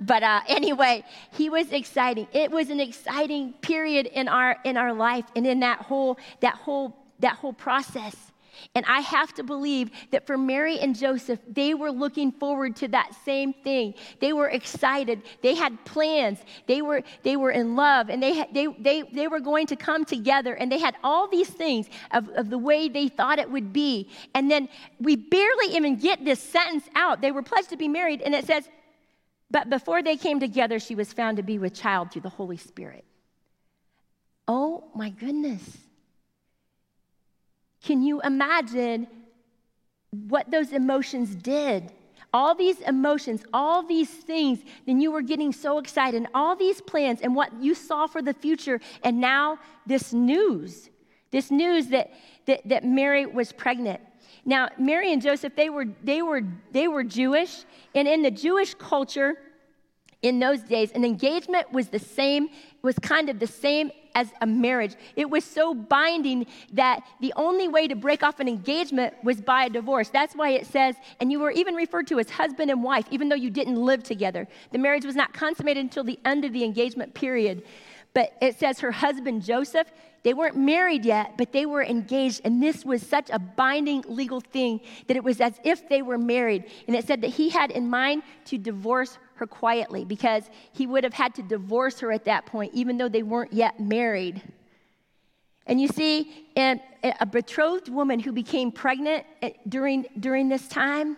But 0.00 0.22
uh, 0.22 0.40
anyway, 0.48 1.04
he 1.32 1.48
was 1.48 1.72
exciting. 1.72 2.26
It 2.32 2.50
was 2.50 2.68
an 2.68 2.80
exciting 2.80 3.52
period 3.62 4.06
in 4.06 4.28
our 4.28 4.56
in 4.64 4.76
our 4.76 4.92
life 4.92 5.24
and 5.36 5.46
in 5.46 5.60
that 5.60 5.78
whole 5.78 6.18
that 6.40 6.54
whole 6.54 6.96
that 7.20 7.36
whole 7.36 7.52
process. 7.52 8.32
And 8.74 8.84
I 8.86 9.00
have 9.00 9.32
to 9.34 9.42
believe 9.42 9.90
that 10.10 10.26
for 10.26 10.36
Mary 10.36 10.78
and 10.78 10.96
Joseph, 10.96 11.40
they 11.48 11.74
were 11.74 11.90
looking 11.90 12.32
forward 12.32 12.76
to 12.76 12.88
that 12.88 13.14
same 13.24 13.52
thing. 13.52 13.94
They 14.20 14.32
were 14.32 14.48
excited. 14.48 15.22
They 15.42 15.54
had 15.54 15.84
plans. 15.84 16.38
They 16.66 16.82
were, 16.82 17.02
they 17.22 17.36
were 17.36 17.50
in 17.50 17.76
love 17.76 18.08
and 18.08 18.22
they, 18.22 18.46
they, 18.52 18.66
they, 18.78 19.02
they 19.02 19.28
were 19.28 19.40
going 19.40 19.66
to 19.68 19.76
come 19.76 20.04
together 20.04 20.54
and 20.54 20.70
they 20.70 20.78
had 20.78 20.96
all 21.02 21.28
these 21.28 21.48
things 21.48 21.86
of, 22.10 22.28
of 22.30 22.50
the 22.50 22.58
way 22.58 22.88
they 22.88 23.08
thought 23.08 23.38
it 23.38 23.50
would 23.50 23.72
be. 23.72 24.10
And 24.34 24.50
then 24.50 24.68
we 25.00 25.16
barely 25.16 25.74
even 25.74 25.96
get 25.96 26.24
this 26.24 26.40
sentence 26.40 26.84
out. 26.94 27.20
They 27.20 27.32
were 27.32 27.42
pledged 27.42 27.70
to 27.70 27.76
be 27.76 27.88
married 27.88 28.22
and 28.22 28.34
it 28.34 28.46
says, 28.46 28.68
but 29.50 29.70
before 29.70 30.02
they 30.02 30.16
came 30.16 30.40
together, 30.40 30.80
she 30.80 30.94
was 30.94 31.12
found 31.12 31.36
to 31.36 31.42
be 31.42 31.58
with 31.58 31.74
child 31.74 32.10
through 32.10 32.22
the 32.22 32.28
Holy 32.28 32.56
Spirit. 32.56 33.04
Oh 34.48 34.90
my 34.94 35.10
goodness. 35.10 35.83
Can 37.84 38.02
you 38.02 38.22
imagine 38.22 39.06
what 40.10 40.50
those 40.50 40.72
emotions 40.72 41.34
did? 41.34 41.92
All 42.32 42.54
these 42.54 42.80
emotions, 42.80 43.44
all 43.52 43.82
these 43.82 44.08
things, 44.08 44.60
then 44.86 45.00
you 45.02 45.12
were 45.12 45.20
getting 45.20 45.52
so 45.52 45.78
excited, 45.78 46.16
and 46.16 46.28
all 46.34 46.56
these 46.56 46.80
plans 46.80 47.20
and 47.20 47.36
what 47.36 47.52
you 47.60 47.74
saw 47.74 48.06
for 48.06 48.22
the 48.22 48.32
future, 48.32 48.80
and 49.02 49.20
now 49.20 49.58
this 49.86 50.14
news, 50.14 50.88
this 51.30 51.50
news 51.50 51.88
that, 51.88 52.10
that, 52.46 52.66
that 52.66 52.84
Mary 52.84 53.26
was 53.26 53.52
pregnant. 53.52 54.00
Now, 54.46 54.70
Mary 54.78 55.12
and 55.12 55.20
Joseph, 55.20 55.54
they 55.54 55.68
were, 55.68 55.86
they, 56.02 56.22
were, 56.22 56.42
they 56.72 56.88
were 56.88 57.04
Jewish, 57.04 57.64
and 57.94 58.08
in 58.08 58.22
the 58.22 58.30
Jewish 58.30 58.74
culture, 58.74 59.34
in 60.24 60.38
those 60.38 60.62
days, 60.62 60.90
an 60.92 61.04
engagement 61.04 61.70
was 61.70 61.88
the 61.88 61.98
same, 61.98 62.48
was 62.80 62.98
kind 62.98 63.28
of 63.28 63.38
the 63.38 63.46
same 63.46 63.92
as 64.14 64.28
a 64.40 64.46
marriage. 64.46 64.94
It 65.16 65.28
was 65.28 65.44
so 65.44 65.74
binding 65.74 66.46
that 66.72 67.04
the 67.20 67.34
only 67.36 67.68
way 67.68 67.86
to 67.88 67.94
break 67.94 68.22
off 68.22 68.40
an 68.40 68.48
engagement 68.48 69.12
was 69.22 69.42
by 69.42 69.66
a 69.66 69.70
divorce. 69.70 70.08
That's 70.08 70.34
why 70.34 70.50
it 70.50 70.66
says, 70.66 70.96
and 71.20 71.30
you 71.30 71.40
were 71.40 71.50
even 71.50 71.74
referred 71.74 72.06
to 72.06 72.18
as 72.18 72.30
husband 72.30 72.70
and 72.70 72.82
wife, 72.82 73.04
even 73.10 73.28
though 73.28 73.36
you 73.36 73.50
didn't 73.50 73.76
live 73.76 74.02
together. 74.02 74.48
The 74.72 74.78
marriage 74.78 75.04
was 75.04 75.14
not 75.14 75.34
consummated 75.34 75.84
until 75.84 76.04
the 76.04 76.18
end 76.24 76.46
of 76.46 76.54
the 76.54 76.64
engagement 76.64 77.12
period. 77.12 77.62
But 78.14 78.32
it 78.40 78.58
says 78.58 78.78
her 78.80 78.92
husband 78.92 79.44
Joseph, 79.44 79.88
they 80.22 80.32
weren't 80.32 80.56
married 80.56 81.04
yet, 81.04 81.36
but 81.36 81.52
they 81.52 81.66
were 81.66 81.82
engaged. 81.84 82.40
And 82.44 82.62
this 82.62 82.82
was 82.82 83.06
such 83.06 83.28
a 83.28 83.38
binding 83.38 84.04
legal 84.08 84.40
thing 84.40 84.80
that 85.06 85.18
it 85.18 85.24
was 85.24 85.40
as 85.40 85.52
if 85.64 85.86
they 85.90 86.00
were 86.00 86.16
married. 86.16 86.64
And 86.86 86.96
it 86.96 87.06
said 87.06 87.20
that 87.20 87.30
he 87.30 87.50
had 87.50 87.70
in 87.70 87.90
mind 87.90 88.22
to 88.46 88.56
divorce 88.56 89.18
her 89.44 89.46
quietly 89.46 90.04
because 90.04 90.44
he 90.72 90.86
would 90.86 91.04
have 91.04 91.12
had 91.12 91.34
to 91.34 91.42
divorce 91.42 92.00
her 92.00 92.10
at 92.12 92.24
that 92.24 92.46
point, 92.46 92.72
even 92.74 92.96
though 92.96 93.08
they 93.08 93.22
weren't 93.22 93.52
yet 93.52 93.78
married. 93.78 94.42
And 95.66 95.80
you 95.80 95.88
see, 95.88 96.46
a 96.56 97.26
betrothed 97.26 97.88
woman 97.88 98.18
who 98.18 98.32
became 98.32 98.72
pregnant 98.72 99.24
eh, 99.42 99.50
during, 99.68 100.06
during 100.18 100.48
this 100.48 100.66
time, 100.68 101.16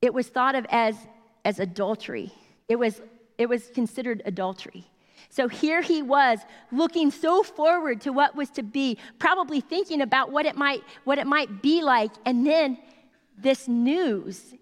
it 0.00 0.12
was 0.12 0.28
thought 0.28 0.54
of 0.54 0.66
as, 0.70 0.96
as 1.44 1.58
adultery. 1.58 2.32
It 2.68 2.76
was, 2.76 3.00
it 3.38 3.48
was 3.48 3.68
considered 3.74 4.22
adultery. 4.24 4.84
So 5.28 5.46
here 5.46 5.82
he 5.82 6.02
was 6.02 6.40
looking 6.72 7.10
so 7.10 7.42
forward 7.42 8.00
to 8.02 8.12
what 8.12 8.34
was 8.34 8.50
to 8.50 8.62
be, 8.62 8.98
probably 9.18 9.60
thinking 9.60 10.00
about 10.00 10.32
what 10.32 10.46
it 10.46 10.56
might, 10.56 10.82
what 11.04 11.18
it 11.18 11.26
might 11.26 11.62
be 11.62 11.82
like. 11.82 12.10
And 12.24 12.46
then 12.46 12.78
this 13.38 13.68
news 13.68 14.54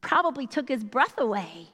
probably 0.00 0.46
took 0.46 0.68
his 0.68 0.84
breath 0.84 1.18
away. 1.18 1.68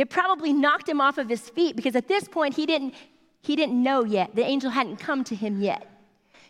It 0.00 0.08
probably 0.08 0.54
knocked 0.54 0.88
him 0.88 0.98
off 0.98 1.18
of 1.18 1.28
his 1.28 1.46
feet 1.50 1.76
because 1.76 1.94
at 1.94 2.08
this 2.08 2.26
point 2.26 2.54
he 2.54 2.64
didn't, 2.64 2.94
he 3.42 3.54
didn't 3.54 3.82
know 3.82 4.02
yet. 4.02 4.34
The 4.34 4.42
angel 4.42 4.70
hadn't 4.70 4.96
come 4.96 5.24
to 5.24 5.34
him 5.34 5.60
yet 5.60 5.86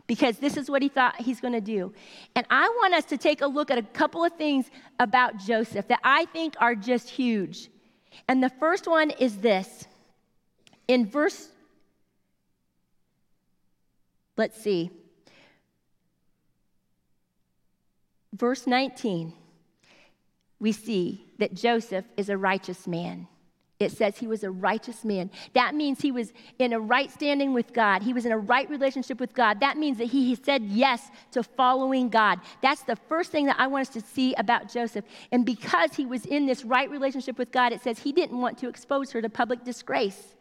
because 0.07 0.39
this 0.39 0.57
is 0.57 0.71
what 0.71 0.83
he 0.83 0.89
thought 0.89 1.21
he's 1.21 1.41
going 1.41 1.55
to 1.55 1.61
do. 1.61 1.93
And 2.37 2.47
I 2.49 2.69
want 2.69 2.95
us 2.95 3.07
to 3.07 3.17
take 3.17 3.41
a 3.41 3.49
look 3.49 3.73
at 3.73 3.77
a 3.77 3.83
couple 3.83 4.25
of 4.25 4.35
things 4.35 4.71
about 5.01 5.37
Joseph 5.37 5.89
that 5.89 5.99
I 6.05 6.27
think 6.27 6.55
are 6.61 6.77
just 6.77 7.11
huge. 7.11 7.71
And 8.29 8.41
the 8.41 8.51
first 8.51 8.87
one 8.87 9.11
is 9.11 9.39
this 9.39 9.85
in 10.87 11.05
verse, 11.05 11.49
let's 14.37 14.63
see, 14.63 14.93
verse 18.33 18.69
19, 18.69 19.33
we 20.61 20.71
see 20.71 21.27
that 21.39 21.53
Joseph 21.53 22.05
is 22.17 22.29
a 22.29 22.37
righteous 22.37 22.87
man. 22.87 23.27
It 23.81 23.93
says 23.93 24.19
he 24.19 24.27
was 24.27 24.45
a 24.45 24.51
righteous 24.51 25.07
man. 25.07 25.31
That 25.55 25.75
means 25.75 26.03
he 26.03 26.13
was 26.13 26.35
in 26.59 26.75
a 26.75 26.79
right 26.79 27.11
standing 27.11 27.55
with 27.55 27.73
God. 27.73 28.03
He 28.03 28.13
was 28.13 28.27
in 28.27 28.33
a 28.33 28.37
right 28.37 28.69
relationship 28.69 29.19
with 29.19 29.33
God. 29.33 29.61
That 29.61 29.79
means 29.79 29.97
that 29.97 30.05
he 30.05 30.35
said 30.35 30.65
yes 30.65 31.11
to 31.33 31.43
following 31.43 32.11
God. 32.11 32.41
That's 32.61 32.83
the 32.83 32.97
first 32.97 33.33
thing 33.33 33.47
that 33.47 33.57
I 33.59 33.69
want 33.69 33.89
us 33.89 33.95
to 33.95 34.03
see 34.03 34.35
about 34.35 34.71
Joseph. 34.71 35.07
And 35.33 35.47
because 35.47 35.95
he 35.95 36.05
was 36.05 36.27
in 36.27 36.45
this 36.45 36.63
right 36.63 36.91
relationship 36.91 37.39
with 37.39 37.51
God, 37.53 37.73
it 37.73 37.83
says 37.83 37.99
he 37.99 38.13
didn't 38.13 38.39
want 38.39 38.59
to 38.59 38.69
expose 38.69 39.13
her 39.13 39.23
to 39.23 39.31
public 39.31 39.65
disgrace. 39.65 40.35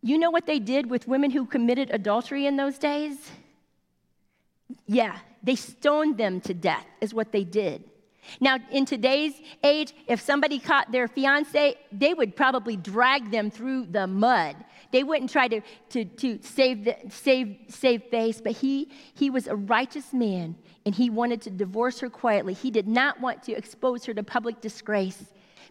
You 0.00 0.16
know 0.16 0.30
what 0.30 0.46
they 0.46 0.58
did 0.58 0.88
with 0.88 1.06
women 1.06 1.30
who 1.30 1.44
committed 1.44 1.90
adultery 1.90 2.46
in 2.46 2.56
those 2.56 2.78
days? 2.78 3.30
Yeah, 4.86 5.18
they 5.42 5.54
stoned 5.54 6.16
them 6.16 6.40
to 6.42 6.54
death, 6.54 6.86
is 7.02 7.12
what 7.12 7.30
they 7.30 7.44
did. 7.44 7.84
Now, 8.40 8.58
in 8.70 8.84
today's 8.84 9.34
age, 9.62 9.92
if 10.06 10.20
somebody 10.20 10.58
caught 10.58 10.92
their 10.92 11.08
fiance, 11.08 11.76
they 11.92 12.14
would 12.14 12.36
probably 12.36 12.76
drag 12.76 13.30
them 13.30 13.50
through 13.50 13.86
the 13.86 14.06
mud. 14.06 14.56
They 14.92 15.04
wouldn't 15.04 15.30
try 15.30 15.48
to, 15.48 15.60
to, 15.90 16.04
to 16.04 16.38
save, 16.42 16.84
the, 16.84 16.96
save, 17.08 17.56
save 17.68 18.04
face, 18.04 18.40
but 18.40 18.52
he, 18.52 18.90
he 19.14 19.30
was 19.30 19.46
a 19.46 19.56
righteous 19.56 20.12
man 20.12 20.56
and 20.84 20.94
he 20.94 21.10
wanted 21.10 21.40
to 21.42 21.50
divorce 21.50 21.98
her 22.00 22.08
quietly. 22.08 22.54
He 22.54 22.70
did 22.70 22.86
not 22.86 23.20
want 23.20 23.42
to 23.44 23.52
expose 23.52 24.04
her 24.04 24.14
to 24.14 24.22
public 24.22 24.60
disgrace 24.60 25.24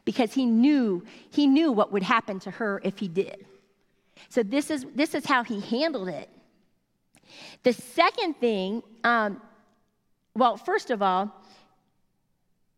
because 0.03 0.33
he 0.33 0.45
knew, 0.45 1.03
he 1.31 1.47
knew 1.47 1.71
what 1.71 1.91
would 1.91 2.03
happen 2.03 2.39
to 2.41 2.51
her 2.51 2.81
if 2.83 2.99
he 2.99 3.07
did. 3.07 3.45
So 4.29 4.43
this 4.43 4.69
is, 4.69 4.85
this 4.95 5.15
is 5.15 5.25
how 5.25 5.43
he 5.43 5.59
handled 5.59 6.09
it. 6.09 6.29
The 7.63 7.73
second 7.73 8.35
thing, 8.35 8.83
um, 9.03 9.41
well, 10.35 10.57
first 10.57 10.91
of 10.91 11.01
all, 11.01 11.33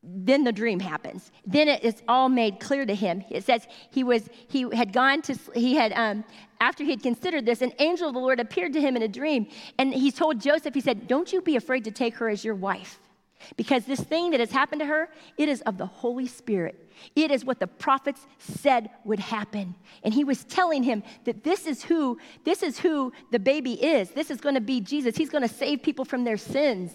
then 0.10 0.44
the 0.44 0.52
dream 0.52 0.80
happens. 0.80 1.32
Then 1.46 1.68
it 1.68 1.84
is 1.84 2.02
all 2.08 2.30
made 2.30 2.60
clear 2.60 2.86
to 2.86 2.96
him. 2.96 3.24
It 3.30 3.44
says 3.44 3.68
he 3.92 4.04
was 4.04 4.30
he 4.48 4.66
had 4.74 4.94
gone 4.94 5.22
to 5.24 5.38
he 5.54 5.76
had 5.76 5.92
um, 5.94 6.24
after 6.60 6.84
he 6.84 6.92
had 6.92 7.04
considered 7.04 7.46
this, 7.46 7.62
an 7.62 7.74
angel 7.80 8.08
of 8.08 8.14
the 8.14 8.20
Lord 8.20 8.40
appeared 8.40 8.74
to 8.74 8.82
him 8.82 8.96
in 8.96 9.04
a 9.04 9.08
dream, 9.08 9.48
and 9.78 9.94
he 9.94 10.12
told 10.12 10.40
Joseph. 10.40 10.74
He 10.74 10.82
said, 10.82 11.08
"Don't 11.08 11.32
you 11.34 11.42
be 11.42 11.56
afraid 11.56 11.84
to 11.84 11.92
take 11.92 12.16
her 12.16 12.30
as 12.30 12.44
your 12.44 12.56
wife." 12.56 13.00
Because 13.56 13.86
this 13.86 14.00
thing 14.00 14.32
that 14.32 14.40
has 14.40 14.52
happened 14.52 14.82
to 14.82 14.86
her, 14.86 15.10
it 15.38 15.48
is 15.48 15.62
of 15.62 15.78
the 15.78 15.86
Holy 15.86 16.28
Spirit. 16.28 16.90
It 17.16 17.30
is 17.30 17.46
what 17.46 17.60
the 17.60 17.68
prophets 17.68 18.26
said 18.40 18.90
would 19.06 19.20
happen. 19.20 19.76
And 20.04 20.14
he 20.14 20.24
was 20.24 20.44
telling 20.46 20.84
him 20.84 21.04
that 21.26 21.44
this 21.44 21.68
is 21.68 21.84
who, 21.84 22.18
this 22.44 22.64
is 22.64 22.80
who 22.80 23.14
the 23.32 23.40
baby 23.40 23.74
is. 23.74 24.10
This 24.10 24.32
is 24.32 24.42
going 24.42 24.56
to 24.56 24.62
be 24.62 24.82
Jesus. 24.82 25.16
He's 25.16 25.30
going 25.30 25.48
to 25.48 25.54
save 25.54 25.84
people 25.84 26.04
from 26.04 26.24
their 26.24 26.38
sins. 26.38 26.92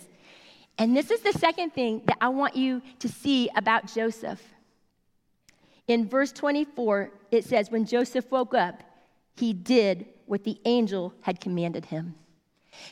And 0.78 0.96
this 0.96 1.10
is 1.10 1.20
the 1.20 1.32
second 1.32 1.74
thing 1.74 2.02
that 2.06 2.18
I 2.20 2.28
want 2.28 2.56
you 2.56 2.82
to 3.00 3.08
see 3.08 3.48
about 3.54 3.92
Joseph. 3.92 4.42
In 5.88 6.08
verse 6.08 6.32
24, 6.32 7.10
it 7.30 7.44
says, 7.44 7.70
When 7.70 7.84
Joseph 7.84 8.30
woke 8.30 8.54
up, 8.54 8.82
he 9.36 9.52
did 9.52 10.06
what 10.26 10.44
the 10.44 10.58
angel 10.64 11.12
had 11.20 11.40
commanded 11.40 11.86
him. 11.86 12.14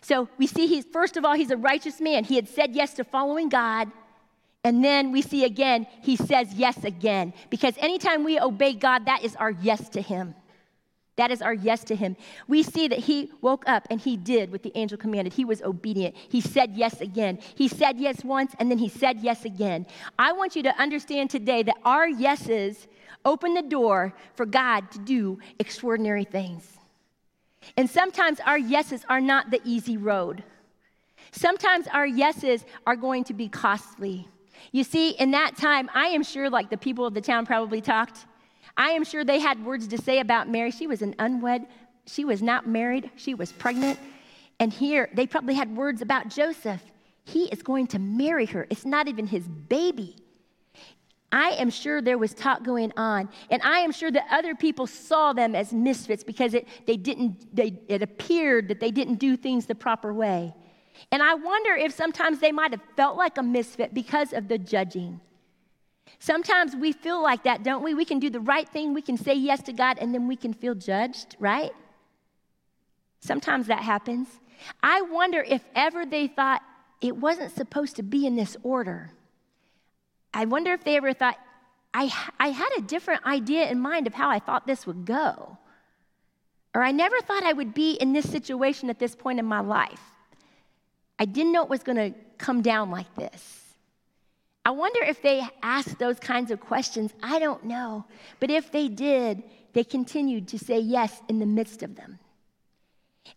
So 0.02 0.28
we 0.36 0.46
see 0.46 0.66
he's, 0.66 0.84
first 0.84 1.16
of 1.16 1.24
all, 1.24 1.34
he's 1.34 1.50
a 1.50 1.56
righteous 1.56 2.00
man. 2.00 2.24
He 2.24 2.36
had 2.36 2.48
said 2.48 2.74
yes 2.74 2.94
to 2.94 3.04
following 3.04 3.48
God. 3.48 3.90
And 4.62 4.84
then 4.84 5.10
we 5.10 5.22
see 5.22 5.44
again, 5.44 5.86
he 6.02 6.16
says 6.16 6.52
yes 6.52 6.84
again. 6.84 7.32
Because 7.48 7.74
anytime 7.78 8.24
we 8.24 8.38
obey 8.38 8.74
God, 8.74 9.06
that 9.06 9.24
is 9.24 9.34
our 9.36 9.50
yes 9.50 9.88
to 9.90 10.02
him. 10.02 10.34
That 11.20 11.30
is 11.30 11.42
our 11.42 11.52
yes 11.52 11.84
to 11.84 11.94
him. 11.94 12.16
We 12.48 12.62
see 12.62 12.88
that 12.88 13.00
he 13.00 13.30
woke 13.42 13.64
up 13.66 13.86
and 13.90 14.00
he 14.00 14.16
did 14.16 14.50
what 14.50 14.62
the 14.62 14.72
angel 14.74 14.96
commanded. 14.96 15.34
He 15.34 15.44
was 15.44 15.60
obedient. 15.60 16.16
He 16.16 16.40
said 16.40 16.72
yes 16.72 17.02
again. 17.02 17.38
He 17.54 17.68
said 17.68 18.00
yes 18.00 18.24
once 18.24 18.54
and 18.58 18.70
then 18.70 18.78
he 18.78 18.88
said 18.88 19.18
yes 19.20 19.44
again. 19.44 19.84
I 20.18 20.32
want 20.32 20.56
you 20.56 20.62
to 20.62 20.74
understand 20.80 21.28
today 21.28 21.62
that 21.64 21.76
our 21.84 22.08
yeses 22.08 22.88
open 23.26 23.52
the 23.52 23.60
door 23.60 24.14
for 24.32 24.46
God 24.46 24.90
to 24.92 24.98
do 24.98 25.38
extraordinary 25.58 26.24
things. 26.24 26.78
And 27.76 27.90
sometimes 27.90 28.40
our 28.46 28.56
yeses 28.56 29.04
are 29.10 29.20
not 29.20 29.50
the 29.50 29.60
easy 29.62 29.98
road. 29.98 30.42
Sometimes 31.32 31.86
our 31.88 32.06
yeses 32.06 32.64
are 32.86 32.96
going 32.96 33.24
to 33.24 33.34
be 33.34 33.46
costly. 33.46 34.26
You 34.72 34.84
see, 34.84 35.10
in 35.10 35.32
that 35.32 35.58
time, 35.58 35.90
I 35.94 36.06
am 36.06 36.22
sure, 36.22 36.48
like 36.48 36.70
the 36.70 36.78
people 36.78 37.04
of 37.04 37.12
the 37.12 37.20
town 37.20 37.44
probably 37.44 37.82
talked, 37.82 38.24
I 38.76 38.90
am 38.90 39.04
sure 39.04 39.24
they 39.24 39.40
had 39.40 39.64
words 39.64 39.86
to 39.88 39.98
say 39.98 40.20
about 40.20 40.48
Mary. 40.48 40.70
She 40.70 40.86
was 40.86 41.02
an 41.02 41.14
unwed, 41.18 41.66
she 42.06 42.24
was 42.24 42.42
not 42.42 42.66
married, 42.66 43.10
she 43.16 43.34
was 43.34 43.52
pregnant. 43.52 43.98
And 44.58 44.72
here, 44.72 45.08
they 45.14 45.26
probably 45.26 45.54
had 45.54 45.74
words 45.76 46.02
about 46.02 46.28
Joseph. 46.28 46.82
He 47.24 47.44
is 47.44 47.62
going 47.62 47.86
to 47.88 47.98
marry 47.98 48.46
her. 48.46 48.66
It's 48.70 48.84
not 48.84 49.08
even 49.08 49.26
his 49.26 49.46
baby. 49.46 50.16
I 51.32 51.50
am 51.50 51.70
sure 51.70 52.02
there 52.02 52.18
was 52.18 52.34
talk 52.34 52.64
going 52.64 52.92
on. 52.96 53.28
And 53.50 53.62
I 53.62 53.78
am 53.78 53.92
sure 53.92 54.10
that 54.10 54.26
other 54.30 54.54
people 54.54 54.86
saw 54.86 55.32
them 55.32 55.54
as 55.54 55.72
misfits 55.72 56.24
because 56.24 56.54
it, 56.54 56.66
they 56.86 56.96
didn't, 56.96 57.54
they, 57.54 57.80
it 57.88 58.02
appeared 58.02 58.68
that 58.68 58.80
they 58.80 58.90
didn't 58.90 59.16
do 59.16 59.36
things 59.36 59.66
the 59.66 59.74
proper 59.74 60.12
way. 60.12 60.54
And 61.12 61.22
I 61.22 61.34
wonder 61.34 61.74
if 61.74 61.94
sometimes 61.94 62.40
they 62.40 62.52
might 62.52 62.72
have 62.72 62.82
felt 62.96 63.16
like 63.16 63.38
a 63.38 63.42
misfit 63.42 63.94
because 63.94 64.32
of 64.32 64.48
the 64.48 64.58
judging. 64.58 65.20
Sometimes 66.20 66.76
we 66.76 66.92
feel 66.92 67.22
like 67.22 67.44
that, 67.44 67.62
don't 67.62 67.82
we? 67.82 67.94
We 67.94 68.04
can 68.04 68.18
do 68.18 68.28
the 68.28 68.40
right 68.40 68.68
thing, 68.68 68.92
we 68.92 69.02
can 69.02 69.16
say 69.16 69.34
yes 69.34 69.62
to 69.62 69.72
God, 69.72 69.96
and 69.98 70.14
then 70.14 70.28
we 70.28 70.36
can 70.36 70.52
feel 70.52 70.74
judged, 70.74 71.34
right? 71.38 71.72
Sometimes 73.20 73.66
that 73.68 73.80
happens. 73.80 74.28
I 74.82 75.00
wonder 75.00 75.42
if 75.42 75.62
ever 75.74 76.04
they 76.04 76.28
thought 76.28 76.60
it 77.00 77.16
wasn't 77.16 77.56
supposed 77.56 77.96
to 77.96 78.02
be 78.02 78.26
in 78.26 78.36
this 78.36 78.54
order. 78.62 79.12
I 80.34 80.44
wonder 80.44 80.74
if 80.74 80.84
they 80.84 80.96
ever 80.96 81.14
thought, 81.14 81.38
I, 81.94 82.12
I 82.38 82.48
had 82.48 82.68
a 82.76 82.82
different 82.82 83.24
idea 83.24 83.70
in 83.70 83.80
mind 83.80 84.06
of 84.06 84.12
how 84.12 84.28
I 84.28 84.40
thought 84.40 84.66
this 84.66 84.86
would 84.86 85.06
go. 85.06 85.56
Or 86.74 86.82
I 86.82 86.92
never 86.92 87.18
thought 87.22 87.44
I 87.44 87.54
would 87.54 87.72
be 87.72 87.92
in 87.92 88.12
this 88.12 88.30
situation 88.30 88.90
at 88.90 88.98
this 88.98 89.16
point 89.16 89.38
in 89.38 89.46
my 89.46 89.60
life. 89.60 90.02
I 91.18 91.24
didn't 91.24 91.52
know 91.52 91.62
it 91.62 91.70
was 91.70 91.82
going 91.82 92.12
to 92.12 92.18
come 92.36 92.60
down 92.60 92.90
like 92.90 93.12
this. 93.14 93.69
I 94.70 94.72
wonder 94.72 95.02
if 95.02 95.20
they 95.20 95.42
asked 95.64 95.98
those 95.98 96.20
kinds 96.20 96.52
of 96.52 96.60
questions. 96.60 97.12
I 97.24 97.40
don't 97.40 97.64
know. 97.64 98.04
But 98.38 98.52
if 98.52 98.70
they 98.70 98.86
did, 98.86 99.42
they 99.72 99.82
continued 99.82 100.46
to 100.46 100.60
say 100.60 100.78
yes 100.78 101.20
in 101.28 101.40
the 101.40 101.44
midst 101.44 101.82
of 101.82 101.96
them. 101.96 102.20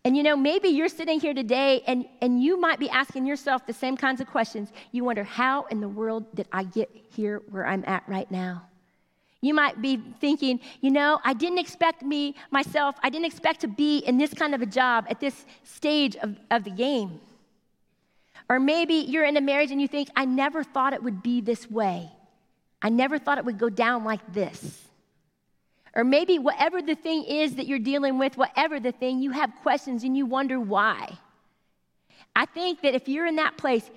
And 0.04 0.16
you 0.16 0.22
know, 0.22 0.36
maybe 0.36 0.68
you're 0.68 0.88
sitting 0.88 1.18
here 1.18 1.34
today 1.34 1.82
and, 1.88 2.04
and 2.20 2.40
you 2.40 2.56
might 2.56 2.78
be 2.78 2.88
asking 2.88 3.26
yourself 3.26 3.66
the 3.66 3.72
same 3.72 3.96
kinds 3.96 4.20
of 4.20 4.28
questions. 4.28 4.70
You 4.92 5.02
wonder, 5.02 5.24
how 5.24 5.64
in 5.72 5.80
the 5.80 5.88
world 5.88 6.32
did 6.36 6.46
I 6.52 6.62
get 6.62 6.88
here 7.10 7.42
where 7.50 7.66
I'm 7.66 7.82
at 7.84 8.04
right 8.06 8.30
now? 8.30 8.62
You 9.40 9.54
might 9.54 9.82
be 9.82 10.00
thinking, 10.20 10.60
you 10.82 10.92
know, 10.92 11.18
I 11.24 11.34
didn't 11.34 11.58
expect 11.58 12.02
me, 12.02 12.36
myself, 12.52 12.94
I 13.02 13.10
didn't 13.10 13.26
expect 13.26 13.60
to 13.62 13.66
be 13.66 13.98
in 13.98 14.18
this 14.18 14.32
kind 14.32 14.54
of 14.54 14.62
a 14.62 14.66
job 14.66 15.06
at 15.10 15.18
this 15.18 15.46
stage 15.64 16.14
of, 16.14 16.36
of 16.52 16.62
the 16.62 16.70
game. 16.70 17.18
Or 18.48 18.60
maybe 18.60 18.94
you're 18.94 19.24
in 19.24 19.36
a 19.36 19.40
marriage 19.40 19.70
and 19.70 19.80
you 19.80 19.88
think, 19.88 20.08
I 20.14 20.24
never 20.24 20.62
thought 20.62 20.92
it 20.92 21.02
would 21.02 21.22
be 21.22 21.40
this 21.40 21.70
way. 21.70 22.10
I 22.82 22.90
never 22.90 23.18
thought 23.18 23.38
it 23.38 23.44
would 23.44 23.58
go 23.58 23.70
down 23.70 24.04
like 24.04 24.32
this. 24.32 24.82
Or 25.94 26.04
maybe 26.04 26.38
whatever 26.38 26.82
the 26.82 26.94
thing 26.94 27.24
is 27.24 27.54
that 27.54 27.66
you're 27.66 27.78
dealing 27.78 28.18
with, 28.18 28.36
whatever 28.36 28.80
the 28.80 28.92
thing, 28.92 29.20
you 29.20 29.30
have 29.30 29.52
questions 29.62 30.04
and 30.04 30.16
you 30.16 30.26
wonder 30.26 30.60
why. 30.60 31.18
I 32.36 32.46
think 32.46 32.82
that 32.82 32.94
if 32.94 33.08
you're 33.08 33.26
in 33.26 33.36
that 33.36 33.56
place, 33.56 33.88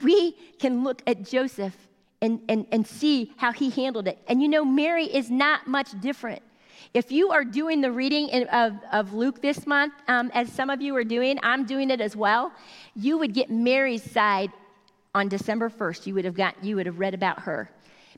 we 0.00 0.32
can 0.58 0.84
look 0.84 1.02
at 1.06 1.24
Joseph 1.24 1.76
and, 2.22 2.40
and, 2.48 2.66
and 2.70 2.86
see 2.86 3.32
how 3.36 3.52
he 3.52 3.70
handled 3.70 4.06
it. 4.06 4.18
And 4.28 4.40
you 4.40 4.48
know, 4.48 4.64
Mary 4.64 5.04
is 5.04 5.30
not 5.30 5.66
much 5.66 6.00
different. 6.00 6.42
If 6.94 7.12
you 7.12 7.30
are 7.30 7.44
doing 7.44 7.80
the 7.80 7.92
reading 7.92 8.46
of, 8.50 8.74
of 8.92 9.12
Luke 9.12 9.40
this 9.40 9.66
month, 9.66 9.94
um, 10.08 10.30
as 10.34 10.52
some 10.52 10.70
of 10.70 10.80
you 10.80 10.94
are 10.96 11.04
doing, 11.04 11.38
I'm 11.42 11.64
doing 11.64 11.90
it 11.90 12.00
as 12.00 12.16
well, 12.16 12.52
you 12.94 13.18
would 13.18 13.34
get 13.34 13.50
Mary's 13.50 14.08
side 14.10 14.52
on 15.14 15.28
December 15.28 15.70
1st. 15.70 16.06
You 16.06 16.14
would 16.14 16.24
have, 16.24 16.34
got, 16.34 16.62
you 16.62 16.76
would 16.76 16.86
have 16.86 16.98
read 16.98 17.14
about 17.14 17.40
her. 17.40 17.70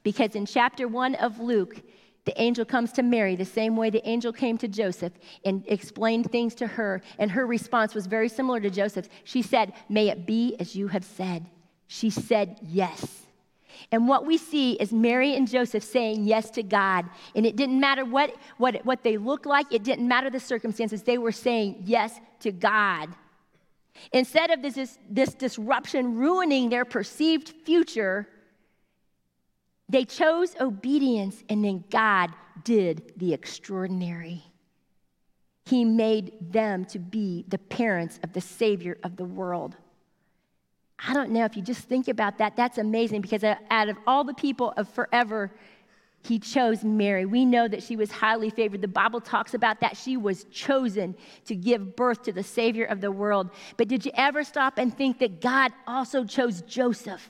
Because 0.02 0.34
in 0.34 0.46
chapter 0.46 0.86
1 0.86 1.14
of 1.16 1.40
Luke, 1.40 1.82
the 2.24 2.40
angel 2.40 2.64
comes 2.64 2.92
to 2.92 3.02
Mary 3.02 3.36
the 3.36 3.44
same 3.44 3.76
way 3.76 3.90
the 3.90 4.06
angel 4.08 4.32
came 4.32 4.56
to 4.58 4.68
Joseph 4.68 5.12
and 5.44 5.62
explained 5.66 6.30
things 6.30 6.54
to 6.56 6.66
her, 6.66 7.02
and 7.18 7.30
her 7.30 7.46
response 7.46 7.94
was 7.94 8.06
very 8.06 8.28
similar 8.28 8.60
to 8.60 8.70
Joseph's. 8.70 9.08
She 9.24 9.42
said, 9.42 9.74
May 9.88 10.08
it 10.08 10.26
be 10.26 10.56
as 10.58 10.74
you 10.74 10.88
have 10.88 11.04
said. 11.04 11.46
She 11.86 12.10
said, 12.10 12.58
Yes. 12.62 13.23
And 13.92 14.08
what 14.08 14.26
we 14.26 14.36
see 14.36 14.72
is 14.72 14.92
Mary 14.92 15.34
and 15.34 15.48
Joseph 15.48 15.84
saying 15.84 16.24
yes 16.24 16.50
to 16.50 16.62
God. 16.62 17.06
And 17.34 17.46
it 17.46 17.56
didn't 17.56 17.80
matter 17.80 18.04
what, 18.04 18.34
what, 18.58 18.84
what 18.84 19.02
they 19.02 19.16
looked 19.16 19.46
like, 19.46 19.66
it 19.72 19.82
didn't 19.82 20.06
matter 20.06 20.30
the 20.30 20.40
circumstances. 20.40 21.02
They 21.02 21.18
were 21.18 21.32
saying 21.32 21.82
yes 21.84 22.20
to 22.40 22.52
God. 22.52 23.10
Instead 24.12 24.50
of 24.50 24.62
this, 24.62 24.98
this 25.08 25.34
disruption 25.34 26.16
ruining 26.16 26.68
their 26.68 26.84
perceived 26.84 27.48
future, 27.64 28.28
they 29.88 30.04
chose 30.04 30.56
obedience, 30.60 31.44
and 31.48 31.64
then 31.64 31.84
God 31.90 32.30
did 32.64 33.12
the 33.16 33.32
extraordinary. 33.32 34.42
He 35.66 35.84
made 35.84 36.32
them 36.52 36.84
to 36.86 36.98
be 36.98 37.44
the 37.48 37.58
parents 37.58 38.18
of 38.22 38.32
the 38.32 38.40
Savior 38.40 38.98
of 39.02 39.16
the 39.16 39.24
world. 39.24 39.76
I 41.06 41.12
don't 41.12 41.30
know 41.30 41.44
if 41.44 41.56
you 41.56 41.62
just 41.62 41.82
think 41.82 42.08
about 42.08 42.38
that, 42.38 42.56
that's 42.56 42.78
amazing 42.78 43.20
because 43.20 43.44
uh, 43.44 43.56
out 43.70 43.88
of 43.88 43.96
all 44.06 44.24
the 44.24 44.34
people 44.34 44.72
of 44.76 44.88
forever, 44.88 45.50
he 46.22 46.38
chose 46.38 46.82
Mary. 46.82 47.26
We 47.26 47.44
know 47.44 47.68
that 47.68 47.82
she 47.82 47.96
was 47.96 48.10
highly 48.10 48.48
favored. 48.48 48.80
The 48.80 48.88
Bible 48.88 49.20
talks 49.20 49.52
about 49.52 49.80
that. 49.80 49.96
She 49.96 50.16
was 50.16 50.44
chosen 50.44 51.14
to 51.44 51.54
give 51.54 51.94
birth 51.96 52.22
to 52.22 52.32
the 52.32 52.42
Savior 52.42 52.86
of 52.86 53.02
the 53.02 53.10
world. 53.10 53.50
But 53.76 53.88
did 53.88 54.06
you 54.06 54.12
ever 54.14 54.42
stop 54.42 54.78
and 54.78 54.96
think 54.96 55.18
that 55.18 55.42
God 55.42 55.72
also 55.86 56.24
chose 56.24 56.62
Joseph? 56.62 57.28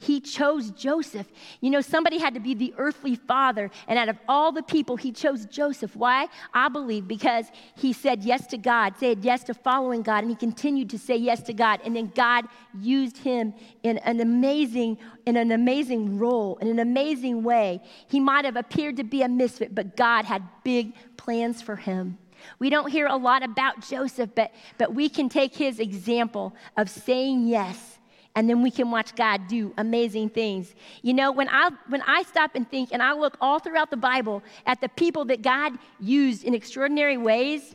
He 0.00 0.20
chose 0.20 0.70
Joseph. 0.70 1.26
You 1.60 1.70
know, 1.70 1.80
somebody 1.80 2.18
had 2.18 2.34
to 2.34 2.40
be 2.40 2.54
the 2.54 2.72
earthly 2.78 3.16
father, 3.16 3.68
and 3.88 3.98
out 3.98 4.08
of 4.08 4.16
all 4.28 4.52
the 4.52 4.62
people, 4.62 4.96
he 4.96 5.10
chose 5.10 5.44
Joseph. 5.46 5.96
Why? 5.96 6.28
I 6.54 6.68
believe 6.68 7.08
because 7.08 7.46
he 7.74 7.92
said 7.92 8.22
yes 8.22 8.46
to 8.48 8.58
God, 8.58 8.94
said 8.98 9.24
yes 9.24 9.42
to 9.44 9.54
following 9.54 10.02
God, 10.02 10.18
and 10.18 10.30
he 10.30 10.36
continued 10.36 10.90
to 10.90 10.98
say 10.98 11.16
yes 11.16 11.42
to 11.42 11.52
God. 11.52 11.80
And 11.84 11.96
then 11.96 12.12
God 12.14 12.46
used 12.80 13.18
him 13.18 13.52
in 13.82 13.98
an 13.98 14.20
amazing, 14.20 14.98
in 15.26 15.36
an 15.36 15.50
amazing 15.50 16.16
role, 16.18 16.58
in 16.58 16.68
an 16.68 16.78
amazing 16.78 17.42
way. 17.42 17.82
He 18.06 18.20
might 18.20 18.44
have 18.44 18.56
appeared 18.56 18.98
to 18.98 19.04
be 19.04 19.22
a 19.22 19.28
misfit, 19.28 19.74
but 19.74 19.96
God 19.96 20.24
had 20.24 20.44
big 20.62 20.94
plans 21.16 21.60
for 21.60 21.74
him. 21.74 22.18
We 22.60 22.70
don't 22.70 22.88
hear 22.88 23.08
a 23.08 23.16
lot 23.16 23.42
about 23.42 23.80
Joseph, 23.80 24.30
but, 24.36 24.52
but 24.78 24.94
we 24.94 25.08
can 25.08 25.28
take 25.28 25.56
his 25.56 25.80
example 25.80 26.54
of 26.76 26.88
saying 26.88 27.48
yes 27.48 27.97
and 28.38 28.48
then 28.48 28.62
we 28.62 28.70
can 28.70 28.92
watch 28.92 29.16
God 29.16 29.48
do 29.48 29.74
amazing 29.78 30.28
things. 30.28 30.72
You 31.02 31.12
know, 31.12 31.32
when 31.32 31.48
I 31.48 31.70
when 31.88 32.02
I 32.02 32.22
stop 32.22 32.52
and 32.54 32.70
think 32.70 32.90
and 32.92 33.02
I 33.02 33.12
look 33.12 33.36
all 33.40 33.58
throughout 33.58 33.90
the 33.90 33.96
Bible 33.96 34.44
at 34.64 34.80
the 34.80 34.88
people 34.90 35.24
that 35.24 35.42
God 35.42 35.72
used 35.98 36.44
in 36.44 36.54
extraordinary 36.54 37.16
ways, 37.16 37.74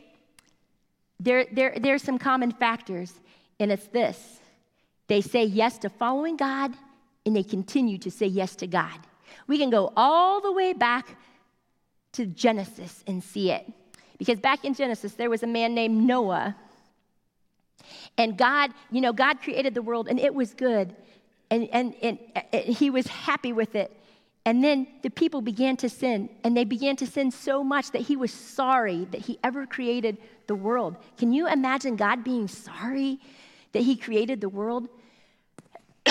there, 1.20 1.44
there 1.52 1.76
there's 1.78 2.02
some 2.02 2.16
common 2.16 2.50
factors, 2.50 3.12
and 3.60 3.70
it's 3.70 3.88
this. 3.88 4.40
They 5.06 5.20
say 5.20 5.44
yes 5.44 5.76
to 5.80 5.90
following 5.90 6.38
God, 6.38 6.72
and 7.26 7.36
they 7.36 7.42
continue 7.42 7.98
to 7.98 8.10
say 8.10 8.26
yes 8.26 8.56
to 8.56 8.66
God. 8.66 8.98
We 9.46 9.58
can 9.58 9.68
go 9.68 9.92
all 9.98 10.40
the 10.40 10.52
way 10.52 10.72
back 10.72 11.18
to 12.12 12.24
Genesis 12.24 13.04
and 13.06 13.22
see 13.22 13.50
it. 13.50 13.70
Because 14.16 14.40
back 14.40 14.64
in 14.64 14.72
Genesis, 14.72 15.12
there 15.12 15.28
was 15.28 15.42
a 15.42 15.46
man 15.46 15.74
named 15.74 16.06
Noah 16.06 16.56
and 18.16 18.36
God, 18.36 18.72
you 18.90 19.00
know, 19.00 19.12
God 19.12 19.40
created 19.40 19.74
the 19.74 19.82
world 19.82 20.08
and 20.08 20.18
it 20.18 20.34
was 20.34 20.54
good. 20.54 20.94
And, 21.50 21.68
and, 21.72 21.94
and, 22.02 22.18
and 22.52 22.64
he 22.64 22.90
was 22.90 23.06
happy 23.06 23.52
with 23.52 23.74
it. 23.74 23.96
And 24.46 24.62
then 24.62 24.86
the 25.02 25.08
people 25.08 25.40
began 25.40 25.76
to 25.78 25.88
sin, 25.88 26.28
and 26.42 26.54
they 26.54 26.64
began 26.64 26.96
to 26.96 27.06
sin 27.06 27.30
so 27.30 27.64
much 27.64 27.92
that 27.92 28.02
he 28.02 28.14
was 28.14 28.30
sorry 28.30 29.06
that 29.10 29.22
he 29.22 29.38
ever 29.42 29.66
created 29.66 30.18
the 30.46 30.54
world. 30.54 30.96
Can 31.16 31.32
you 31.32 31.48
imagine 31.48 31.96
God 31.96 32.22
being 32.22 32.46
sorry 32.46 33.20
that 33.72 33.82
he 33.82 33.96
created 33.96 34.42
the 34.42 34.50
world? 34.50 34.88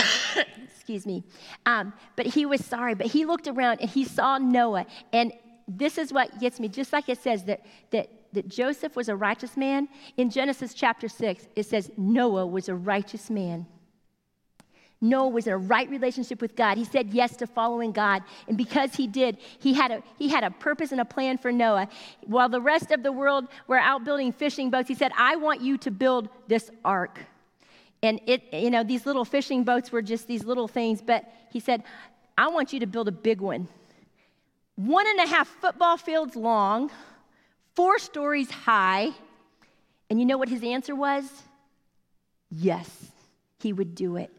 Excuse 0.63 1.05
me. 1.05 1.23
Um, 1.67 1.93
but 2.15 2.25
he 2.25 2.47
was 2.47 2.65
sorry, 2.65 2.95
but 2.95 3.05
he 3.05 3.25
looked 3.25 3.47
around 3.47 3.81
and 3.81 3.89
he 3.89 4.03
saw 4.03 4.39
Noah. 4.39 4.87
And 5.11 5.31
this 5.67 5.99
is 5.99 6.11
what 6.11 6.39
gets 6.39 6.59
me, 6.59 6.67
just 6.69 6.91
like 6.91 7.09
it 7.09 7.21
says 7.21 7.43
that, 7.43 7.63
that 7.91 8.09
that 8.33 8.47
Joseph 8.47 8.95
was 8.95 9.09
a 9.09 9.15
righteous 9.15 9.55
man, 9.57 9.87
in 10.17 10.29
Genesis 10.29 10.73
chapter 10.73 11.07
6, 11.07 11.47
it 11.55 11.65
says 11.65 11.91
Noah 11.97 12.45
was 12.45 12.69
a 12.69 12.75
righteous 12.75 13.29
man. 13.29 13.65
Noah 15.03 15.27
was 15.27 15.47
in 15.47 15.53
a 15.53 15.57
right 15.57 15.89
relationship 15.89 16.41
with 16.41 16.55
God. 16.55 16.77
He 16.77 16.85
said 16.85 17.13
yes 17.13 17.35
to 17.37 17.47
following 17.47 17.91
God. 17.91 18.23
And 18.47 18.57
because 18.57 18.95
he 18.95 19.05
did, 19.05 19.37
he 19.59 19.73
had, 19.73 19.91
a, 19.91 20.03
he 20.17 20.29
had 20.29 20.45
a 20.45 20.49
purpose 20.49 20.93
and 20.93 21.01
a 21.01 21.05
plan 21.05 21.37
for 21.37 21.51
Noah. 21.51 21.89
While 22.25 22.47
the 22.47 22.61
rest 22.61 22.89
of 22.91 23.03
the 23.03 23.11
world 23.11 23.47
were 23.67 23.77
out 23.77 24.05
building 24.05 24.31
fishing 24.31 24.69
boats, 24.69 24.87
he 24.87 24.95
said, 24.95 25.11
I 25.17 25.35
want 25.35 25.59
you 25.59 25.77
to 25.79 25.91
build 25.91 26.29
this 26.47 26.71
ark. 26.85 27.19
And 28.01 28.21
it, 28.25 28.43
you 28.53 28.69
know, 28.69 28.83
these 28.83 29.05
little 29.05 29.25
fishing 29.25 29.65
boats 29.65 29.91
were 29.91 30.01
just 30.01 30.25
these 30.25 30.45
little 30.45 30.69
things, 30.69 31.01
but 31.01 31.25
he 31.51 31.59
said, 31.59 31.83
I 32.37 32.47
want 32.47 32.71
you 32.71 32.79
to 32.79 32.87
build 32.87 33.09
a 33.09 33.13
big 33.13 33.41
one. 33.41 33.67
One 34.75 35.05
and 35.07 35.19
a 35.19 35.27
half 35.27 35.47
football 35.47 35.97
fields 35.97 36.35
long, 36.35 36.91
four 37.75 37.99
stories 37.99 38.49
high. 38.49 39.09
And 40.09 40.19
you 40.19 40.25
know 40.25 40.37
what 40.37 40.49
his 40.49 40.63
answer 40.63 40.95
was? 40.95 41.25
Yes, 42.49 42.89
he 43.59 43.73
would 43.73 43.95
do 43.95 44.15
it. 44.15 44.31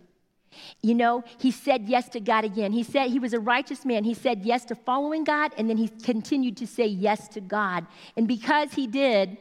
You 0.82 0.94
know, 0.94 1.24
he 1.38 1.50
said 1.50 1.88
yes 1.88 2.08
to 2.10 2.20
God 2.20 2.44
again. 2.44 2.72
He 2.72 2.84
said 2.84 3.08
he 3.08 3.18
was 3.18 3.32
a 3.32 3.40
righteous 3.40 3.84
man. 3.84 4.04
He 4.04 4.14
said 4.14 4.44
yes 4.44 4.64
to 4.66 4.76
following 4.76 5.24
God, 5.24 5.52
and 5.58 5.68
then 5.68 5.76
he 5.76 5.88
continued 5.88 6.56
to 6.58 6.66
say 6.66 6.86
yes 6.86 7.26
to 7.28 7.40
God. 7.40 7.86
And 8.16 8.28
because 8.28 8.72
he 8.72 8.86
did, 8.86 9.36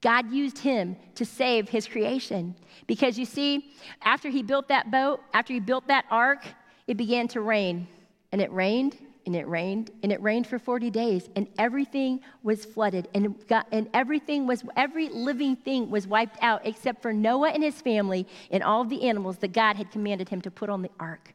God 0.00 0.30
used 0.32 0.58
him 0.58 0.96
to 1.16 1.26
save 1.26 1.68
his 1.68 1.86
creation. 1.86 2.54
Because 2.86 3.18
you 3.18 3.26
see, 3.26 3.72
after 4.02 4.30
he 4.30 4.42
built 4.42 4.68
that 4.68 4.90
boat, 4.90 5.20
after 5.34 5.52
he 5.52 5.60
built 5.60 5.88
that 5.88 6.06
ark, 6.10 6.46
it 6.86 6.96
began 6.96 7.28
to 7.28 7.40
rain. 7.40 7.88
And 8.32 8.40
it 8.40 8.52
rained 8.52 8.96
and 9.28 9.36
it 9.36 9.46
rained 9.46 9.90
and 10.02 10.10
it 10.10 10.20
rained 10.22 10.46
for 10.46 10.58
40 10.58 10.90
days 10.90 11.28
and 11.36 11.46
everything 11.58 12.20
was 12.42 12.64
flooded 12.64 13.08
and 13.14 13.36
got, 13.46 13.66
and 13.70 13.88
everything 13.92 14.46
was 14.46 14.64
every 14.74 15.10
living 15.10 15.54
thing 15.54 15.90
was 15.90 16.06
wiped 16.06 16.42
out 16.42 16.62
except 16.64 17.02
for 17.02 17.12
Noah 17.12 17.50
and 17.50 17.62
his 17.62 17.80
family 17.80 18.26
and 18.50 18.62
all 18.62 18.84
the 18.84 19.02
animals 19.06 19.36
that 19.38 19.52
God 19.52 19.76
had 19.76 19.90
commanded 19.90 20.30
him 20.30 20.40
to 20.40 20.50
put 20.50 20.70
on 20.70 20.80
the 20.80 20.90
ark. 20.98 21.34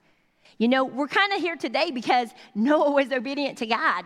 You 0.58 0.68
know, 0.68 0.84
we're 0.84 1.08
kind 1.08 1.32
of 1.34 1.40
here 1.40 1.56
today 1.56 1.92
because 1.92 2.30
Noah 2.56 2.92
was 2.92 3.12
obedient 3.12 3.60
to 3.60 3.68
God. 3.68 4.06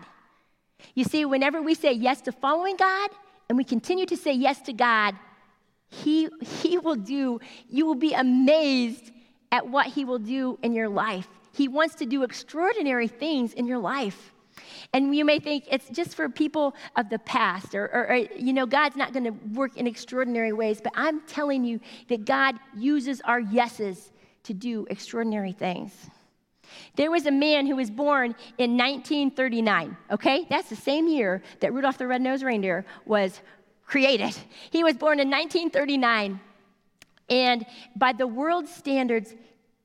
You 0.94 1.04
see, 1.04 1.24
whenever 1.24 1.62
we 1.62 1.74
say 1.74 1.92
yes 1.92 2.20
to 2.22 2.32
following 2.32 2.76
God 2.76 3.10
and 3.48 3.56
we 3.56 3.64
continue 3.64 4.04
to 4.04 4.16
say 4.18 4.34
yes 4.34 4.60
to 4.62 4.74
God, 4.74 5.16
he, 5.88 6.28
he 6.60 6.76
will 6.76 6.96
do, 6.96 7.40
you 7.70 7.86
will 7.86 7.94
be 7.94 8.12
amazed 8.12 9.12
at 9.50 9.66
what 9.66 9.86
He 9.86 10.04
will 10.04 10.18
do 10.18 10.58
in 10.62 10.74
your 10.74 10.88
life. 10.88 11.28
He 11.58 11.66
wants 11.66 11.96
to 11.96 12.06
do 12.06 12.22
extraordinary 12.22 13.08
things 13.08 13.52
in 13.52 13.66
your 13.66 13.78
life. 13.78 14.32
And 14.92 15.14
you 15.14 15.24
may 15.24 15.40
think 15.40 15.64
it's 15.68 15.88
just 15.88 16.14
for 16.14 16.28
people 16.28 16.76
of 16.94 17.10
the 17.10 17.18
past, 17.18 17.74
or, 17.74 17.86
or, 17.86 18.10
or 18.10 18.14
you 18.14 18.52
know, 18.52 18.64
God's 18.64 18.94
not 18.94 19.12
going 19.12 19.24
to 19.24 19.32
work 19.52 19.76
in 19.76 19.84
extraordinary 19.88 20.52
ways, 20.52 20.80
but 20.80 20.92
I'm 20.94 21.20
telling 21.22 21.64
you 21.64 21.80
that 22.08 22.24
God 22.24 22.54
uses 22.76 23.20
our 23.22 23.40
yeses 23.40 24.12
to 24.44 24.54
do 24.54 24.86
extraordinary 24.88 25.50
things. 25.50 25.92
There 26.94 27.10
was 27.10 27.26
a 27.26 27.32
man 27.32 27.66
who 27.66 27.74
was 27.74 27.90
born 27.90 28.36
in 28.58 28.76
1939, 28.76 29.96
okay? 30.12 30.46
That's 30.48 30.70
the 30.70 30.76
same 30.76 31.08
year 31.08 31.42
that 31.58 31.72
Rudolph 31.72 31.98
the 31.98 32.06
Red-Nosed 32.06 32.44
Reindeer 32.44 32.86
was 33.04 33.40
created. 33.84 34.36
He 34.70 34.84
was 34.84 34.96
born 34.96 35.18
in 35.18 35.28
1939, 35.28 36.38
and 37.28 37.66
by 37.96 38.12
the 38.12 38.28
world's 38.28 38.72
standards, 38.72 39.34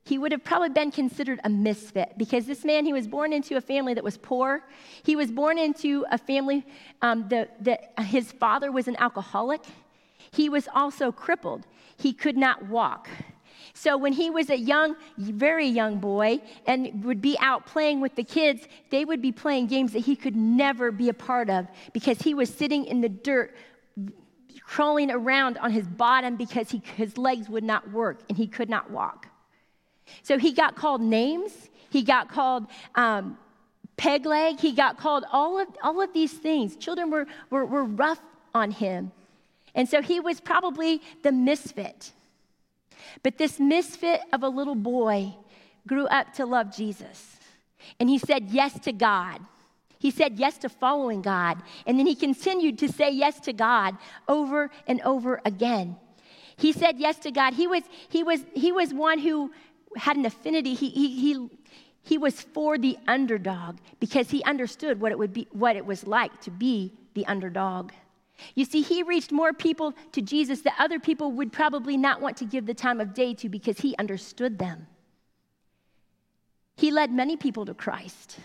he 0.06 0.18
would 0.18 0.32
have 0.34 0.44
probably 0.44 0.70
been 0.70 0.92
considered 0.92 1.40
a 1.44 1.50
misfit 1.50 2.14
because 2.18 2.46
this 2.46 2.66
man, 2.66 2.86
he 2.86 2.92
was 2.92 3.08
born 3.08 3.32
into 3.32 3.56
a 3.56 3.62
family 3.62 3.94
that 3.94 4.04
was 4.04 4.18
poor. 4.18 4.64
He 5.04 5.16
was 5.16 5.32
born 5.32 5.58
into 5.58 6.06
a 6.12 6.18
family 6.18 6.66
um, 7.02 7.28
that, 7.30 7.64
that 7.64 7.94
his 8.00 8.32
father 8.32 8.72
was 8.72 8.90
an 8.90 8.98
alcoholic. 8.98 9.62
He 10.32 10.50
was 10.50 10.68
also 10.74 11.12
crippled. 11.12 11.66
He 11.96 12.12
could 12.12 12.36
not 12.36 12.68
walk. 12.68 13.08
So 13.74 13.98
when 13.98 14.12
he 14.12 14.30
was 14.30 14.50
a 14.50 14.58
young, 14.58 14.96
very 15.18 15.68
young 15.68 16.00
boy 16.00 16.42
and 16.68 17.04
would 17.06 17.22
be 17.22 17.38
out 17.40 17.66
playing 17.66 18.02
with 18.02 18.16
the 18.16 18.24
kids, 18.24 18.68
they 18.90 19.06
would 19.06 19.22
be 19.22 19.32
playing 19.32 19.68
games 19.68 19.94
that 19.94 20.00
he 20.00 20.16
could 20.18 20.36
never 20.36 20.92
be 20.92 21.08
a 21.08 21.14
part 21.14 21.50
of 21.50 21.68
because 21.94 22.22
he 22.22 22.34
was 22.34 22.54
sitting 22.54 22.86
in 22.86 23.00
the 23.00 23.10
dirt 23.10 23.56
crawling 24.66 25.12
around 25.12 25.58
on 25.60 25.72
his 25.72 25.88
bottom 25.88 26.36
because 26.36 26.70
he, 26.70 26.82
his 26.98 27.18
legs 27.18 27.50
would 27.50 27.64
not 27.64 27.90
work 27.92 28.22
and 28.28 28.38
he 28.38 28.48
could 28.48 28.70
not 28.70 28.92
walk. 28.92 29.28
So 30.22 30.38
he 30.38 30.52
got 30.52 30.76
called 30.76 31.02
names. 31.02 31.52
He 31.90 32.04
got 32.04 32.30
called 32.30 32.68
um, 32.96 33.38
peg 33.98 34.26
leg. 34.26 34.60
He 34.60 34.72
got 34.72 34.98
called 34.98 35.26
all 35.32 35.60
of, 35.60 35.68
all 35.82 36.02
of 36.02 36.14
these 36.14 36.34
things. 36.34 36.76
Children 36.76 37.10
were, 37.10 37.28
were, 37.50 37.66
were 37.66 37.84
rough 37.84 38.20
on 38.54 38.72
him. 38.72 39.12
And 39.76 39.90
so 39.90 40.02
he 40.02 40.20
was 40.20 40.40
probably 40.40 41.02
the 41.24 41.32
misfit. 41.32 42.12
But 43.24 43.38
this 43.38 43.60
misfit 43.60 44.22
of 44.32 44.44
a 44.44 44.50
little 44.50 44.76
boy 44.76 45.36
grew 45.88 46.06
up 46.08 46.34
to 46.34 46.46
love 46.46 46.76
Jesus. 46.76 47.38
And 48.00 48.10
he 48.10 48.18
said 48.18 48.50
yes 48.50 48.80
to 48.82 48.94
God. 48.94 49.40
He 50.00 50.12
said 50.12 50.38
yes 50.38 50.58
to 50.60 50.70
following 50.70 51.22
God. 51.22 51.62
And 51.86 51.98
then 51.98 52.06
he 52.06 52.16
continued 52.16 52.78
to 52.80 52.92
say 52.92 53.12
yes 53.12 53.40
to 53.42 53.54
God 53.54 53.98
over 54.28 54.70
and 54.88 55.02
over 55.02 55.42
again. 55.46 55.96
He 56.58 56.72
said 56.72 57.00
yes 57.00 57.18
to 57.20 57.32
God. 57.32 57.54
He 57.54 57.68
was, 57.68 57.84
he 58.10 58.24
was, 58.24 58.42
he 58.54 58.72
was 58.72 58.94
one 58.94 59.20
who 59.20 59.52
had 59.98 60.18
an 60.18 60.26
affinity. 60.26 60.74
He, 60.74 60.90
he, 60.90 61.08
he, 61.20 61.50
he 62.02 62.18
was 62.18 62.42
for 62.42 62.78
the 62.78 62.98
underdog 63.08 63.78
because 64.00 64.30
he 64.30 64.44
understood 64.44 65.00
what 65.00 65.12
it, 65.12 65.18
would 65.18 65.34
be, 65.34 65.48
what 65.52 65.76
it 65.76 65.86
was 65.86 66.06
like 66.06 66.42
to 66.42 66.52
be 66.52 66.94
the 67.14 67.26
underdog. 67.26 67.92
You 68.56 68.66
see, 68.66 68.82
he 68.82 69.04
reached 69.04 69.32
more 69.32 69.54
people 69.54 69.94
to 70.12 70.22
Jesus 70.22 70.62
that 70.62 70.76
other 70.80 71.00
people 71.00 71.32
would 71.32 71.52
probably 71.52 71.98
not 71.98 72.22
want 72.22 72.38
to 72.38 72.46
give 72.46 72.66
the 72.66 72.74
time 72.74 73.00
of 73.00 73.14
day 73.14 73.34
to 73.36 73.50
because 73.50 73.80
he 73.80 73.96
understood 73.98 74.60
them. 74.60 74.88
He 76.76 76.92
led 76.92 77.12
many 77.12 77.38
people 77.38 77.66
to 77.66 77.74
Christ. 77.74 78.38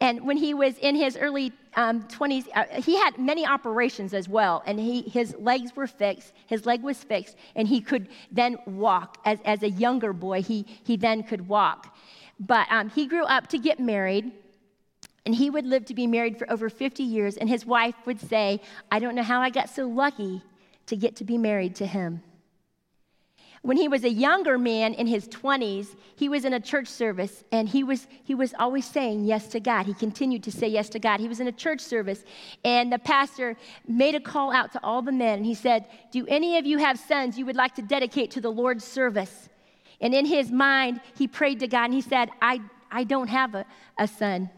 And 0.00 0.26
when 0.26 0.36
he 0.36 0.54
was 0.54 0.78
in 0.78 0.94
his 0.94 1.16
early 1.16 1.52
um, 1.74 2.02
20s, 2.04 2.46
uh, 2.54 2.64
he 2.80 2.96
had 2.96 3.18
many 3.18 3.46
operations 3.46 4.14
as 4.14 4.28
well. 4.28 4.62
And 4.66 4.78
he, 4.78 5.02
his 5.02 5.34
legs 5.38 5.76
were 5.76 5.86
fixed, 5.86 6.32
his 6.46 6.66
leg 6.66 6.82
was 6.82 7.02
fixed, 7.02 7.36
and 7.54 7.68
he 7.68 7.80
could 7.80 8.08
then 8.30 8.58
walk. 8.66 9.18
As, 9.24 9.38
as 9.44 9.62
a 9.62 9.70
younger 9.70 10.12
boy, 10.12 10.42
he, 10.42 10.66
he 10.84 10.96
then 10.96 11.22
could 11.22 11.48
walk. 11.48 11.96
But 12.38 12.66
um, 12.70 12.90
he 12.90 13.06
grew 13.06 13.24
up 13.24 13.48
to 13.48 13.58
get 13.58 13.80
married 13.80 14.32
and 15.26 15.34
he 15.34 15.50
would 15.50 15.66
live 15.66 15.84
to 15.86 15.94
be 15.94 16.06
married 16.06 16.38
for 16.38 16.50
over 16.50 16.70
50 16.70 17.02
years, 17.02 17.36
and 17.36 17.48
his 17.48 17.66
wife 17.66 17.96
would 18.06 18.20
say, 18.20 18.60
I 18.92 19.00
don't 19.00 19.16
know 19.16 19.24
how 19.24 19.40
I 19.40 19.50
got 19.50 19.68
so 19.68 19.88
lucky 19.88 20.40
to 20.86 20.96
get 20.96 21.16
to 21.16 21.24
be 21.24 21.36
married 21.36 21.74
to 21.76 21.86
him. 21.86 22.22
When 23.66 23.76
he 23.76 23.88
was 23.88 24.04
a 24.04 24.08
younger 24.08 24.58
man 24.58 24.94
in 24.94 25.08
his 25.08 25.26
20s, 25.26 25.96
he 26.14 26.28
was 26.28 26.44
in 26.44 26.52
a 26.52 26.60
church 26.60 26.86
service 26.86 27.42
and 27.50 27.68
he 27.68 27.82
was, 27.82 28.06
he 28.22 28.32
was 28.32 28.54
always 28.60 28.86
saying 28.86 29.24
yes 29.24 29.48
to 29.48 29.58
God. 29.58 29.86
He 29.86 29.94
continued 29.94 30.44
to 30.44 30.52
say 30.52 30.68
yes 30.68 30.88
to 30.90 31.00
God. 31.00 31.18
He 31.18 31.26
was 31.26 31.40
in 31.40 31.48
a 31.48 31.52
church 31.52 31.80
service 31.80 32.22
and 32.64 32.92
the 32.92 33.00
pastor 33.00 33.56
made 33.88 34.14
a 34.14 34.20
call 34.20 34.52
out 34.52 34.70
to 34.74 34.80
all 34.84 35.02
the 35.02 35.10
men 35.10 35.38
and 35.38 35.44
he 35.44 35.54
said, 35.54 35.86
Do 36.12 36.24
any 36.28 36.58
of 36.58 36.64
you 36.64 36.78
have 36.78 36.96
sons 36.96 37.36
you 37.36 37.44
would 37.44 37.56
like 37.56 37.74
to 37.74 37.82
dedicate 37.82 38.30
to 38.30 38.40
the 38.40 38.52
Lord's 38.52 38.84
service? 38.84 39.48
And 40.00 40.14
in 40.14 40.26
his 40.26 40.52
mind, 40.52 41.00
he 41.16 41.26
prayed 41.26 41.58
to 41.58 41.66
God 41.66 41.86
and 41.86 41.94
he 41.94 42.02
said, 42.02 42.30
I, 42.40 42.60
I 42.92 43.02
don't 43.02 43.26
have 43.26 43.56
a, 43.56 43.66
a 43.98 44.06
son. 44.06 44.48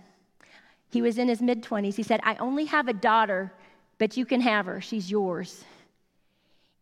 He 0.90 1.01
was 1.01 1.16
in 1.16 1.29
his 1.29 1.40
mid 1.40 1.62
20s. 1.62 1.94
He 1.94 2.03
said, 2.03 2.21
I 2.25 2.35
only 2.35 2.66
have 2.66 2.88
a 2.88 2.92
daughter, 2.92 3.55
but 3.97 4.18
you 4.18 4.27
can 4.27 4.42
have 4.42 4.66
her. 4.66 4.83
She's 4.83 5.11
yours. 5.11 5.64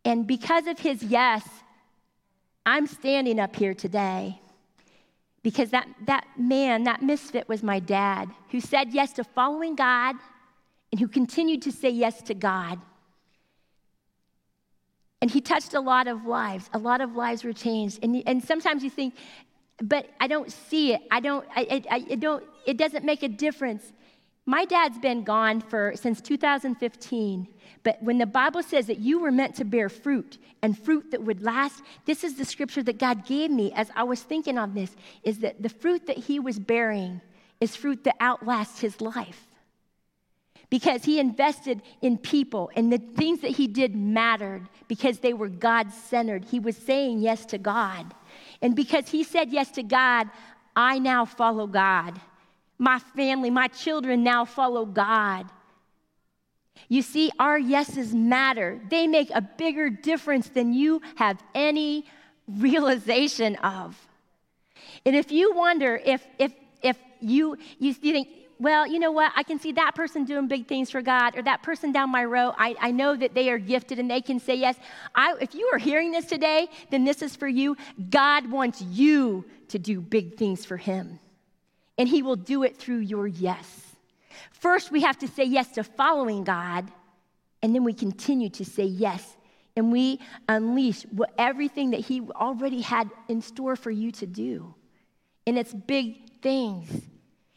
And 0.04 0.26
because 0.26 0.66
of 0.66 0.80
his 0.80 1.04
yes, 1.04 1.48
I'm 2.66 2.88
standing 2.88 3.38
up 3.38 3.54
here 3.54 3.74
today 3.74 4.40
because 5.44 5.70
that, 5.70 5.86
that 6.06 6.26
man, 6.36 6.82
that 6.82 7.00
misfit, 7.00 7.48
was 7.48 7.62
my 7.62 7.78
dad 7.78 8.28
who 8.50 8.60
said 8.60 8.92
yes 8.92 9.12
to 9.14 9.24
following 9.24 9.76
God 9.76 10.16
and 10.90 11.00
who 11.00 11.06
continued 11.06 11.62
to 11.62 11.72
say 11.72 11.88
yes 11.88 12.20
to 12.22 12.34
God. 12.34 12.80
And 15.22 15.30
he 15.30 15.40
touched 15.40 15.74
a 15.74 15.80
lot 15.80 16.08
of 16.08 16.26
lives. 16.26 16.68
A 16.74 16.78
lot 16.78 17.00
of 17.00 17.14
lives 17.14 17.44
were 17.44 17.52
changed. 17.52 18.00
And, 18.02 18.22
and 18.26 18.42
sometimes 18.42 18.82
you 18.82 18.90
think, 18.90 19.14
but 19.80 20.10
I 20.20 20.26
don't 20.26 20.50
see 20.50 20.94
it. 20.94 21.02
I 21.10 21.20
don't, 21.20 21.46
I, 21.54 21.84
I, 21.88 22.04
I 22.10 22.14
don't, 22.16 22.42
it 22.66 22.76
doesn't 22.76 23.04
make 23.04 23.22
a 23.22 23.28
difference. 23.28 23.92
My 24.48 24.64
dad's 24.64 24.98
been 24.98 25.24
gone 25.24 25.60
for 25.60 25.92
since 25.96 26.20
2015, 26.20 27.48
but 27.82 28.00
when 28.00 28.18
the 28.18 28.26
Bible 28.26 28.62
says 28.62 28.86
that 28.86 29.00
you 29.00 29.18
were 29.18 29.32
meant 29.32 29.56
to 29.56 29.64
bear 29.64 29.88
fruit 29.88 30.38
and 30.62 30.78
fruit 30.78 31.10
that 31.10 31.22
would 31.22 31.42
last, 31.42 31.82
this 32.04 32.22
is 32.22 32.36
the 32.36 32.44
scripture 32.44 32.82
that 32.84 32.98
God 32.98 33.26
gave 33.26 33.50
me 33.50 33.72
as 33.72 33.90
I 33.96 34.04
was 34.04 34.22
thinking 34.22 34.56
on 34.56 34.72
this 34.72 34.94
is 35.24 35.40
that 35.40 35.62
the 35.62 35.68
fruit 35.68 36.06
that 36.06 36.16
he 36.16 36.38
was 36.38 36.60
bearing 36.60 37.20
is 37.60 37.74
fruit 37.74 38.04
that 38.04 38.14
outlasts 38.20 38.80
his 38.80 39.00
life. 39.00 39.48
Because 40.70 41.04
he 41.04 41.18
invested 41.18 41.82
in 42.00 42.18
people 42.18 42.70
and 42.76 42.92
the 42.92 42.98
things 42.98 43.40
that 43.40 43.52
he 43.52 43.66
did 43.66 43.94
mattered 43.94 44.68
because 44.88 45.20
they 45.20 45.32
were 45.32 45.48
God 45.48 45.92
centered. 45.92 46.44
He 46.44 46.58
was 46.60 46.76
saying 46.76 47.20
yes 47.20 47.46
to 47.46 47.58
God. 47.58 48.14
And 48.62 48.74
because 48.74 49.08
he 49.08 49.22
said 49.22 49.52
yes 49.52 49.70
to 49.72 49.82
God, 49.82 50.28
I 50.74 50.98
now 50.98 51.24
follow 51.24 51.66
God. 51.66 52.20
My 52.78 52.98
family, 52.98 53.50
my 53.50 53.68
children 53.68 54.22
now 54.22 54.44
follow 54.44 54.84
God. 54.84 55.46
You 56.88 57.02
see, 57.02 57.30
our 57.38 57.58
yeses 57.58 58.14
matter. 58.14 58.80
They 58.90 59.06
make 59.06 59.30
a 59.34 59.40
bigger 59.40 59.90
difference 59.90 60.48
than 60.48 60.72
you 60.72 61.00
have 61.16 61.42
any 61.54 62.04
realization 62.46 63.56
of. 63.56 63.96
And 65.04 65.16
if 65.16 65.32
you 65.32 65.54
wonder 65.54 66.00
if, 66.04 66.24
if, 66.38 66.52
if 66.82 66.98
you, 67.20 67.56
you 67.78 67.94
think, 67.94 68.28
well, 68.58 68.86
you 68.86 68.98
know 68.98 69.10
what? 69.10 69.32
I 69.36 69.42
can 69.42 69.58
see 69.58 69.72
that 69.72 69.94
person 69.94 70.24
doing 70.24 70.48
big 70.48 70.66
things 70.66 70.90
for 70.90 71.02
God, 71.02 71.36
or 71.36 71.42
that 71.42 71.62
person 71.62 71.92
down 71.92 72.10
my 72.10 72.24
row. 72.24 72.54
I, 72.56 72.74
I 72.80 72.90
know 72.90 73.14
that 73.16 73.34
they 73.34 73.50
are 73.50 73.58
gifted 73.58 73.98
and 73.98 74.10
they 74.10 74.20
can 74.20 74.40
say 74.40 74.54
yes. 74.54 74.76
I, 75.14 75.34
if 75.40 75.54
you 75.54 75.68
are 75.72 75.78
hearing 75.78 76.10
this 76.12 76.26
today, 76.26 76.68
then 76.90 77.04
this 77.04 77.20
is 77.20 77.36
for 77.36 77.48
you. 77.48 77.76
God 78.10 78.50
wants 78.50 78.80
you 78.80 79.44
to 79.68 79.78
do 79.78 80.00
big 80.00 80.36
things 80.36 80.64
for 80.64 80.76
Him 80.76 81.18
and 81.98 82.08
He 82.08 82.22
will 82.22 82.36
do 82.36 82.62
it 82.62 82.76
through 82.76 82.98
your 82.98 83.26
yes. 83.26 83.82
First, 84.52 84.90
we 84.90 85.02
have 85.02 85.18
to 85.18 85.28
say 85.28 85.44
yes 85.44 85.68
to 85.72 85.84
following 85.84 86.44
God, 86.44 86.90
and 87.62 87.74
then 87.74 87.84
we 87.84 87.92
continue 87.92 88.50
to 88.50 88.64
say 88.64 88.84
yes. 88.84 89.36
And 89.76 89.92
we 89.92 90.20
unleash 90.48 91.02
what, 91.04 91.34
everything 91.36 91.90
that 91.90 92.00
He 92.00 92.22
already 92.34 92.80
had 92.80 93.10
in 93.28 93.42
store 93.42 93.76
for 93.76 93.90
you 93.90 94.10
to 94.12 94.26
do. 94.26 94.74
And 95.46 95.58
it's 95.58 95.74
big 95.74 96.40
things. 96.40 97.02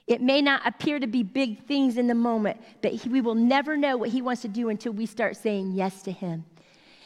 It 0.05 0.21
may 0.21 0.41
not 0.41 0.65
appear 0.65 0.99
to 0.99 1.07
be 1.07 1.23
big 1.23 1.65
things 1.65 1.97
in 1.97 2.07
the 2.07 2.15
moment, 2.15 2.59
but 2.81 2.93
he, 2.93 3.09
we 3.09 3.21
will 3.21 3.35
never 3.35 3.77
know 3.77 3.95
what 3.95 4.09
He 4.09 4.21
wants 4.21 4.41
to 4.41 4.47
do 4.47 4.69
until 4.69 4.91
we 4.91 5.05
start 5.05 5.37
saying 5.37 5.73
yes 5.73 6.01
to 6.03 6.11
Him. 6.11 6.45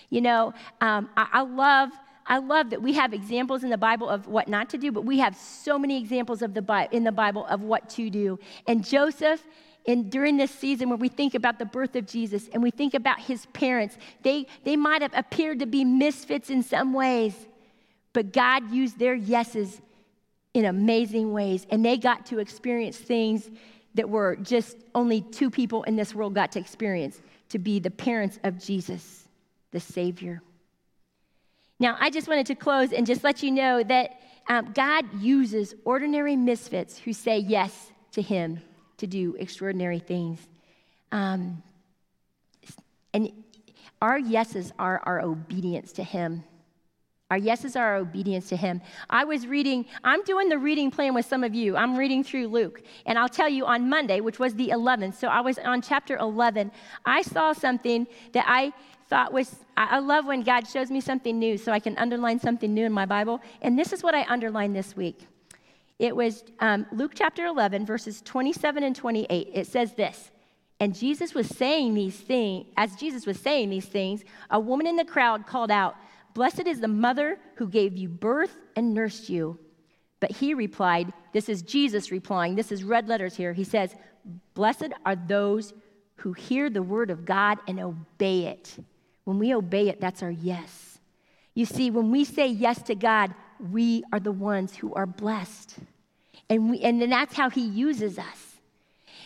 You 0.09 0.21
know, 0.21 0.53
um, 0.81 1.09
I, 1.17 1.27
I 1.33 1.41
love 1.41 1.89
I 2.25 2.38
love 2.38 2.69
that 2.69 2.81
we 2.81 2.93
have 2.93 3.13
examples 3.13 3.63
in 3.63 3.69
the 3.69 3.77
Bible 3.77 4.09
of 4.09 4.27
what 4.27 4.47
not 4.47 4.69
to 4.69 4.77
do, 4.77 4.91
but 4.91 5.03
we 5.03 5.19
have 5.19 5.36
so 5.36 5.77
many 5.77 5.97
examples 5.97 6.41
of 6.41 6.53
the 6.53 6.62
Bi- 6.62 6.88
in 6.91 7.03
the 7.03 7.12
Bible 7.12 7.45
of 7.47 7.62
what 7.62 7.89
to 7.91 8.09
do. 8.09 8.39
And 8.67 8.83
Joseph, 8.83 9.43
in, 9.86 10.09
during 10.09 10.38
this 10.38 10.51
season 10.51 10.89
when 10.89 10.99
we 10.99 11.09
think 11.09 11.36
about 11.36 11.59
the 11.59 11.65
birth 11.65 11.95
of 11.95 12.05
Jesus 12.07 12.49
and 12.53 12.63
we 12.63 12.71
think 12.71 12.93
about 12.93 13.19
his 13.19 13.45
parents, 13.47 13.97
they, 14.21 14.47
they 14.63 14.75
might 14.75 15.01
have 15.01 15.12
appeared 15.13 15.59
to 15.59 15.65
be 15.65 15.83
misfits 15.83 16.49
in 16.49 16.63
some 16.63 16.93
ways, 16.93 17.36
but 18.13 18.31
God 18.31 18.71
used 18.71 18.97
their 18.97 19.15
yeses 19.15 19.81
in 20.53 20.65
amazing 20.65 21.33
ways. 21.33 21.65
And 21.69 21.83
they 21.83 21.97
got 21.97 22.25
to 22.27 22.39
experience 22.39 22.97
things 22.97 23.49
that 23.95 24.09
were 24.09 24.38
just 24.38 24.77
only 24.95 25.21
two 25.21 25.49
people 25.49 25.83
in 25.83 25.95
this 25.95 26.15
world 26.15 26.33
got 26.33 26.51
to 26.53 26.59
experience 26.59 27.21
to 27.49 27.59
be 27.59 27.79
the 27.79 27.91
parents 27.91 28.39
of 28.43 28.57
Jesus, 28.57 29.27
the 29.71 29.79
Savior. 29.79 30.41
Now, 31.83 31.97
I 31.99 32.09
just 32.09 32.29
wanted 32.29 32.45
to 32.45 32.55
close 32.55 32.93
and 32.93 33.05
just 33.05 33.25
let 33.25 33.43
you 33.43 33.51
know 33.51 33.83
that 33.83 34.21
um, 34.47 34.71
God 34.73 35.03
uses 35.21 35.75
ordinary 35.83 36.37
misfits 36.37 36.97
who 36.97 37.11
say 37.11 37.39
yes 37.39 37.91
to 38.13 38.21
Him 38.21 38.61
to 38.95 39.05
do 39.05 39.35
extraordinary 39.37 39.99
things. 39.99 40.39
Um, 41.11 41.61
and 43.13 43.29
our 44.01 44.17
yeses 44.17 44.71
are 44.79 45.01
our 45.03 45.19
obedience 45.19 45.91
to 45.93 46.05
Him. 46.05 46.45
Our 47.29 47.37
yeses 47.37 47.75
are 47.75 47.85
our 47.85 47.95
obedience 47.97 48.47
to 48.49 48.55
Him. 48.55 48.81
I 49.09 49.25
was 49.25 49.45
reading, 49.45 49.85
I'm 50.05 50.23
doing 50.23 50.47
the 50.47 50.59
reading 50.59 50.89
plan 50.89 51.13
with 51.13 51.25
some 51.25 51.43
of 51.43 51.53
you. 51.53 51.75
I'm 51.75 51.97
reading 51.97 52.23
through 52.23 52.47
Luke. 52.47 52.81
And 53.05 53.19
I'll 53.19 53.27
tell 53.27 53.49
you 53.49 53.65
on 53.65 53.89
Monday, 53.89 54.21
which 54.21 54.39
was 54.39 54.55
the 54.55 54.69
11th, 54.69 55.15
so 55.15 55.27
I 55.27 55.41
was 55.41 55.57
on 55.57 55.81
chapter 55.81 56.15
11, 56.15 56.71
I 57.05 57.23
saw 57.23 57.51
something 57.51 58.07
that 58.31 58.45
I 58.47 58.71
thought 59.09 59.33
was, 59.33 59.55
I 59.75 59.99
love 59.99 60.25
when 60.25 60.41
God 60.41 60.67
shows 60.67 60.89
me 60.91 61.01
something 61.01 61.37
new 61.37 61.57
so 61.57 61.71
I 61.71 61.79
can 61.79 61.97
underline 61.97 62.39
something 62.39 62.73
new 62.73 62.85
in 62.85 62.91
my 62.91 63.05
Bible. 63.05 63.41
And 63.61 63.77
this 63.77 63.93
is 63.93 64.03
what 64.03 64.15
I 64.15 64.23
underlined 64.23 64.75
this 64.75 64.95
week. 64.95 65.27
It 65.99 66.15
was 66.15 66.43
um, 66.59 66.85
Luke 66.91 67.11
chapter 67.15 67.45
11, 67.45 67.85
verses 67.85 68.21
27 68.21 68.83
and 68.83 68.95
28. 68.95 69.51
It 69.53 69.67
says 69.67 69.93
this. 69.93 70.31
And 70.79 70.95
Jesus 70.95 71.33
was 71.33 71.47
saying 71.47 71.93
these 71.93 72.17
things, 72.17 72.67
as 72.75 72.95
Jesus 72.95 73.25
was 73.25 73.39
saying 73.39 73.69
these 73.69 73.85
things, 73.85 74.23
a 74.49 74.59
woman 74.59 74.87
in 74.87 74.95
the 74.95 75.05
crowd 75.05 75.47
called 75.47 75.71
out, 75.71 75.95
Blessed 76.33 76.67
is 76.67 76.79
the 76.79 76.87
mother 76.87 77.37
who 77.55 77.67
gave 77.67 77.95
you 77.95 78.09
birth 78.09 78.55
and 78.75 78.93
nursed 78.93 79.29
you. 79.29 79.59
But 80.19 80.31
he 80.31 80.53
replied, 80.53 81.13
This 81.31 81.47
is 81.47 81.61
Jesus 81.61 82.11
replying, 82.11 82.55
this 82.55 82.71
is 82.71 82.83
red 82.83 83.07
letters 83.07 83.35
here. 83.35 83.53
He 83.53 83.63
says, 83.63 83.95
Blessed 84.55 84.89
are 85.05 85.15
those 85.15 85.73
who 86.15 86.33
hear 86.33 86.69
the 86.69 86.81
word 86.81 87.11
of 87.11 87.25
God 87.25 87.59
and 87.67 87.79
obey 87.79 88.45
it. 88.45 88.77
When 89.25 89.39
we 89.39 89.53
obey 89.53 89.89
it, 89.89 90.01
that's 90.01 90.21
our 90.21 90.31
yes. 90.31 90.99
You 91.53 91.65
see, 91.65 91.91
when 91.91 92.12
we 92.12 92.25
say 92.25 92.47
yes 92.47 92.81
to 92.83 92.95
God, 92.95 93.33
we 93.71 94.03
are 94.12 94.19
the 94.19 94.31
ones 94.31 94.75
who 94.75 94.93
are 94.93 95.05
blessed. 95.05 95.75
And, 96.49 96.71
we, 96.71 96.81
and 96.81 97.01
then 97.01 97.09
that's 97.09 97.36
how 97.36 97.49
he 97.49 97.62
uses 97.62 98.17
us. 98.19 98.57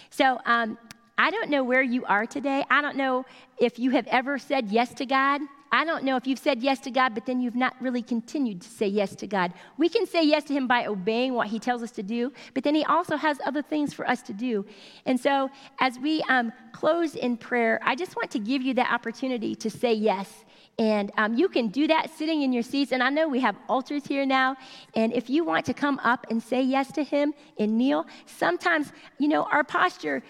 So 0.09 0.39
um, 0.45 0.77
I 1.17 1.31
don't 1.31 1.49
know 1.49 1.63
where 1.63 1.81
you 1.81 2.05
are 2.05 2.25
today. 2.25 2.63
I 2.69 2.81
don't 2.81 2.95
know 2.95 3.25
if 3.57 3.79
you 3.79 3.91
have 3.91 4.07
ever 4.07 4.37
said 4.37 4.69
yes 4.69 4.93
to 4.95 5.05
God. 5.05 5.41
I 5.71 5.83
don't 5.85 6.03
know 6.03 6.15
if 6.15 6.25
you've 6.25 6.39
said 6.39 6.61
yes 6.61 6.79
to 6.81 6.91
God, 6.91 7.13
but 7.13 7.25
then 7.25 7.41
you've 7.41 7.55
not 7.55 7.75
really 7.81 8.01
continued 8.01 8.61
to 8.61 8.69
say 8.69 8.87
yes 8.87 9.15
to 9.15 9.27
God. 9.27 9.53
We 9.77 9.89
can 9.89 10.05
say 10.05 10.23
yes 10.23 10.43
to 10.45 10.53
Him 10.53 10.67
by 10.67 10.85
obeying 10.85 11.33
what 11.33 11.47
He 11.47 11.59
tells 11.59 11.83
us 11.83 11.91
to 11.91 12.03
do, 12.03 12.31
but 12.53 12.63
then 12.63 12.75
He 12.75 12.85
also 12.85 13.17
has 13.17 13.39
other 13.45 13.61
things 13.61 13.93
for 13.93 14.07
us 14.07 14.21
to 14.23 14.33
do. 14.33 14.65
And 15.05 15.19
so, 15.19 15.49
as 15.79 15.99
we 15.99 16.21
um, 16.29 16.53
close 16.71 17.15
in 17.15 17.37
prayer, 17.37 17.79
I 17.83 17.95
just 17.95 18.15
want 18.15 18.31
to 18.31 18.39
give 18.39 18.61
you 18.61 18.73
that 18.75 18.91
opportunity 18.91 19.55
to 19.55 19.69
say 19.69 19.93
yes. 19.93 20.45
And 20.79 21.11
um, 21.17 21.33
you 21.33 21.49
can 21.49 21.69
do 21.69 21.87
that 21.87 22.11
sitting 22.15 22.43
in 22.43 22.53
your 22.53 22.61
seats. 22.61 22.91
And 22.91 23.01
I 23.01 23.09
know 23.09 23.27
we 23.27 23.39
have 23.39 23.55
altars 23.67 24.05
here 24.05 24.25
now. 24.25 24.55
And 24.95 25.11
if 25.11 25.27
you 25.29 25.43
want 25.43 25.65
to 25.65 25.73
come 25.73 25.99
up 26.03 26.27
and 26.29 26.41
say 26.41 26.61
yes 26.61 26.91
to 26.93 27.03
Him 27.03 27.33
and 27.57 27.77
kneel, 27.77 28.05
sometimes, 28.25 28.91
you 29.17 29.27
know, 29.27 29.43
our 29.51 29.63
posture 29.63 30.21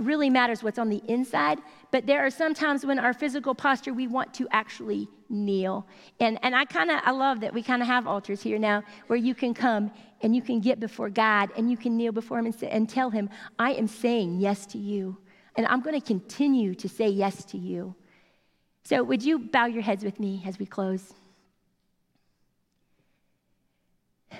really 0.00 0.30
matters 0.30 0.62
what's 0.62 0.78
on 0.78 0.88
the 0.88 1.02
inside, 1.06 1.58
but 1.90 2.06
there 2.06 2.24
are 2.24 2.30
some 2.30 2.54
times 2.54 2.86
when 2.86 2.98
our 2.98 3.12
physical 3.12 3.54
posture, 3.54 3.92
we 3.92 4.06
want 4.06 4.32
to 4.34 4.48
actually 4.50 5.08
kneel. 5.28 5.86
And, 6.20 6.38
and 6.42 6.54
I 6.54 6.64
kind 6.64 6.90
of, 6.90 7.00
I 7.04 7.10
love 7.10 7.40
that 7.40 7.52
we 7.52 7.62
kind 7.62 7.82
of 7.82 7.88
have 7.88 8.06
altars 8.06 8.42
here 8.42 8.58
now 8.58 8.82
where 9.08 9.18
you 9.18 9.34
can 9.34 9.54
come 9.54 9.90
and 10.22 10.34
you 10.34 10.42
can 10.42 10.60
get 10.60 10.78
before 10.78 11.10
God 11.10 11.50
and 11.56 11.70
you 11.70 11.76
can 11.76 11.96
kneel 11.96 12.12
before 12.12 12.38
Him 12.38 12.46
and, 12.46 12.54
say, 12.54 12.68
and 12.68 12.88
tell 12.88 13.10
Him, 13.10 13.28
I 13.58 13.72
am 13.72 13.86
saying 13.86 14.40
yes 14.40 14.66
to 14.66 14.78
you. 14.78 15.16
And 15.56 15.66
I'm 15.66 15.80
going 15.80 15.98
to 16.00 16.06
continue 16.06 16.74
to 16.76 16.88
say 16.88 17.08
yes 17.08 17.44
to 17.46 17.58
you. 17.58 17.94
So, 18.84 19.02
would 19.02 19.22
you 19.22 19.38
bow 19.38 19.66
your 19.66 19.82
heads 19.82 20.04
with 20.04 20.18
me 20.20 20.42
as 20.46 20.58
we 20.58 20.66
close? 20.66 21.12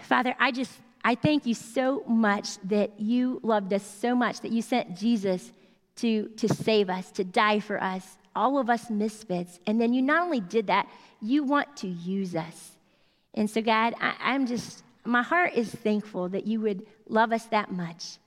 Father, 0.02 0.34
I 0.38 0.50
just 0.52 0.72
I 1.02 1.14
thank 1.14 1.46
you 1.46 1.54
so 1.54 2.04
much 2.06 2.58
that 2.64 3.00
you 3.00 3.40
loved 3.42 3.72
us 3.72 3.82
so 3.82 4.14
much 4.14 4.40
that 4.40 4.52
you 4.52 4.62
sent 4.62 4.96
Jesus 4.96 5.52
to, 6.00 6.28
to 6.36 6.48
save 6.48 6.90
us, 6.90 7.10
to 7.12 7.24
die 7.24 7.60
for 7.60 7.82
us, 7.82 8.18
all 8.34 8.58
of 8.58 8.70
us 8.70 8.90
misfits. 8.90 9.58
And 9.66 9.80
then 9.80 9.92
you 9.92 10.02
not 10.02 10.22
only 10.22 10.40
did 10.40 10.66
that, 10.68 10.88
you 11.20 11.44
want 11.44 11.76
to 11.78 11.88
use 11.88 12.34
us. 12.34 12.72
And 13.34 13.48
so, 13.48 13.62
God, 13.62 13.94
I, 14.00 14.14
I'm 14.20 14.46
just, 14.46 14.82
my 15.04 15.22
heart 15.22 15.54
is 15.54 15.70
thankful 15.70 16.28
that 16.30 16.46
you 16.46 16.60
would 16.60 16.86
love 17.08 17.32
us 17.32 17.44
that 17.46 17.70
much. 17.70 18.18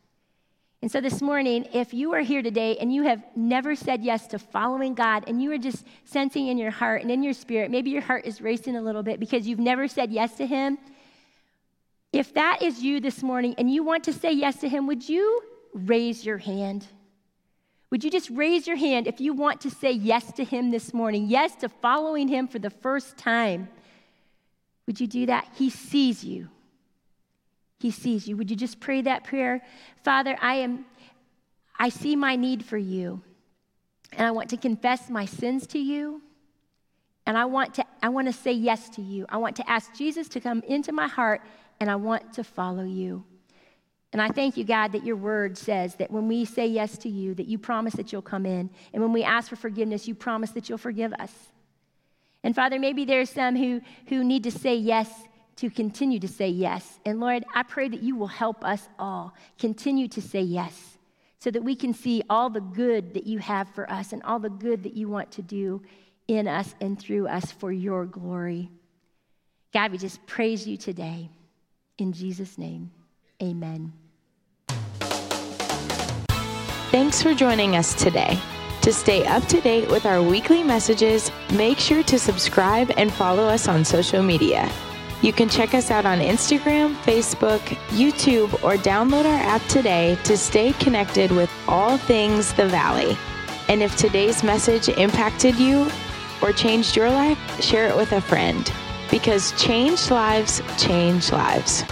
And 0.81 0.91
so 0.91 0.99
this 0.99 1.21
morning, 1.21 1.65
if 1.73 1.93
you 1.93 2.13
are 2.13 2.19
here 2.19 2.41
today 2.41 2.75
and 2.75 2.93
you 2.93 3.03
have 3.03 3.23
never 3.37 3.73
said 3.73 4.03
yes 4.03 4.27
to 4.27 4.37
following 4.37 4.93
God 4.93 5.23
and 5.27 5.41
you 5.41 5.49
are 5.53 5.57
just 5.57 5.85
sensing 6.03 6.47
in 6.47 6.57
your 6.57 6.71
heart 6.71 7.01
and 7.01 7.09
in 7.09 7.23
your 7.23 7.33
spirit, 7.33 7.71
maybe 7.71 7.89
your 7.89 8.01
heart 8.01 8.25
is 8.25 8.41
racing 8.41 8.75
a 8.75 8.81
little 8.81 9.01
bit 9.01 9.17
because 9.17 9.47
you've 9.47 9.59
never 9.59 9.87
said 9.87 10.11
yes 10.11 10.35
to 10.35 10.45
Him, 10.45 10.77
if 12.11 12.33
that 12.33 12.61
is 12.61 12.83
you 12.83 12.99
this 12.99 13.23
morning 13.23 13.55
and 13.57 13.71
you 13.71 13.81
want 13.81 14.03
to 14.03 14.13
say 14.13 14.33
yes 14.33 14.57
to 14.57 14.67
Him, 14.67 14.85
would 14.87 15.07
you 15.07 15.41
raise 15.73 16.25
your 16.25 16.37
hand? 16.37 16.85
Would 17.93 18.03
you 18.03 18.09
just 18.09 18.31
raise 18.31 18.65
your 18.65 18.75
hand 18.75 19.05
if 19.05 19.21
you 19.21 19.33
want 19.33 19.61
to 19.61 19.69
say 19.69 19.91
yes 19.91 20.31
to 20.31 20.43
Him 20.43 20.71
this 20.71 20.95
morning? 20.95 21.27
Yes 21.27 21.55
to 21.57 21.69
following 21.69 22.27
Him 22.27 22.47
for 22.47 22.57
the 22.57 22.71
first 22.71 23.17
time. 23.19 23.67
Would 24.87 24.99
you 24.99 25.05
do 25.05 25.27
that? 25.27 25.47
He 25.53 25.69
sees 25.69 26.23
you. 26.23 26.49
He 27.79 27.91
sees 27.91 28.27
you. 28.27 28.35
Would 28.35 28.49
you 28.49 28.57
just 28.57 28.79
pray 28.79 29.03
that 29.03 29.25
prayer? 29.25 29.61
Father, 30.03 30.35
I 30.41 30.55
am 30.55 30.87
I 31.77 31.89
see 31.89 32.15
my 32.15 32.35
need 32.35 32.65
for 32.65 32.79
you. 32.79 33.21
And 34.13 34.25
I 34.25 34.31
want 34.31 34.49
to 34.49 34.57
confess 34.57 35.11
my 35.11 35.25
sins 35.25 35.67
to 35.67 35.77
you. 35.77 36.19
And 37.27 37.37
I 37.37 37.45
want 37.45 37.75
to 37.75 37.85
I 38.01 38.09
want 38.09 38.25
to 38.25 38.33
say 38.33 38.53
yes 38.53 38.89
to 38.95 39.03
you. 39.03 39.27
I 39.29 39.37
want 39.37 39.55
to 39.57 39.69
ask 39.69 39.93
Jesus 39.93 40.27
to 40.29 40.39
come 40.39 40.63
into 40.67 40.91
my 40.91 41.07
heart 41.07 41.41
and 41.79 41.91
I 41.91 41.97
want 41.97 42.33
to 42.33 42.43
follow 42.43 42.85
you. 42.85 43.23
And 44.13 44.21
I 44.21 44.29
thank 44.29 44.57
you, 44.57 44.63
God, 44.63 44.91
that 44.91 45.03
your 45.03 45.15
word 45.15 45.57
says 45.57 45.95
that 45.95 46.11
when 46.11 46.27
we 46.27 46.45
say 46.45 46.67
yes 46.67 46.99
to 46.99 47.09
you, 47.09 47.33
that 47.33 47.47
you 47.47 47.57
promise 47.57 47.95
that 47.95 48.13
you'll 48.13 48.21
come 48.21 48.45
in. 48.45 48.69
And 48.93 49.01
when 49.01 49.11
we 49.11 49.23
ask 49.23 49.49
for 49.49 49.55
forgiveness, 49.55 50.07
you 50.07 50.13
promise 50.13 50.51
that 50.51 50.69
you'll 50.69 50.77
forgive 50.77 51.13
us. 51.13 51.31
And 52.43 52.55
Father, 52.55 52.77
maybe 52.77 53.05
there's 53.05 53.31
some 53.31 53.55
who, 53.55 53.81
who 54.07 54.23
need 54.23 54.43
to 54.43 54.51
say 54.51 54.75
yes 54.75 55.09
to 55.55 55.69
continue 55.71 56.19
to 56.19 56.27
say 56.27 56.47
yes. 56.47 56.99
And 57.05 57.19
Lord, 57.19 57.43
I 57.55 57.63
pray 57.63 57.87
that 57.87 58.03
you 58.03 58.15
will 58.15 58.27
help 58.27 58.63
us 58.63 58.87
all 58.99 59.33
continue 59.57 60.07
to 60.09 60.21
say 60.21 60.41
yes 60.41 60.97
so 61.39 61.49
that 61.49 61.63
we 61.63 61.75
can 61.75 61.93
see 61.93 62.23
all 62.29 62.51
the 62.51 62.61
good 62.61 63.15
that 63.15 63.25
you 63.25 63.39
have 63.39 63.67
for 63.69 63.89
us 63.91 64.13
and 64.13 64.21
all 64.23 64.39
the 64.39 64.49
good 64.49 64.83
that 64.83 64.93
you 64.93 65.09
want 65.09 65.31
to 65.31 65.41
do 65.41 65.81
in 66.27 66.47
us 66.47 66.75
and 66.81 66.99
through 66.99 67.27
us 67.27 67.51
for 67.51 67.71
your 67.71 68.05
glory. 68.05 68.69
God, 69.73 69.91
we 69.91 69.97
just 69.97 70.25
praise 70.27 70.67
you 70.67 70.77
today. 70.77 71.29
In 71.97 72.13
Jesus' 72.13 72.57
name, 72.57 72.91
amen. 73.41 73.91
Thanks 76.93 77.23
for 77.23 77.33
joining 77.33 77.75
us 77.75 77.95
today. 77.95 78.39
To 78.83 78.93
stay 78.93 79.25
up 79.25 79.43
to 79.47 79.59
date 79.59 79.89
with 79.89 80.05
our 80.05 80.21
weekly 80.21 80.61
messages, 80.61 81.31
make 81.51 81.79
sure 81.79 82.03
to 82.03 82.19
subscribe 82.19 82.91
and 82.97 83.11
follow 83.11 83.45
us 83.45 83.67
on 83.67 83.83
social 83.83 84.21
media. 84.21 84.71
You 85.23 85.33
can 85.33 85.49
check 85.49 85.73
us 85.73 85.89
out 85.89 86.05
on 86.05 86.19
Instagram, 86.19 86.93
Facebook, 86.97 87.61
YouTube, 87.97 88.53
or 88.63 88.75
download 88.75 89.25
our 89.25 89.41
app 89.41 89.63
today 89.69 90.19
to 90.25 90.37
stay 90.37 90.73
connected 90.73 91.31
with 91.31 91.51
all 91.67 91.97
things 91.97 92.53
the 92.53 92.67
Valley. 92.67 93.17
And 93.69 93.81
if 93.81 93.97
today's 93.97 94.43
message 94.43 94.87
impacted 94.89 95.55
you 95.55 95.89
or 96.43 96.51
changed 96.51 96.95
your 96.95 97.09
life, 97.09 97.39
share 97.59 97.87
it 97.87 97.97
with 97.97 98.11
a 98.11 98.21
friend 98.21 98.71
because 99.09 99.51
changed 99.59 100.11
lives 100.11 100.61
change 100.77 101.31
lives. 101.31 101.85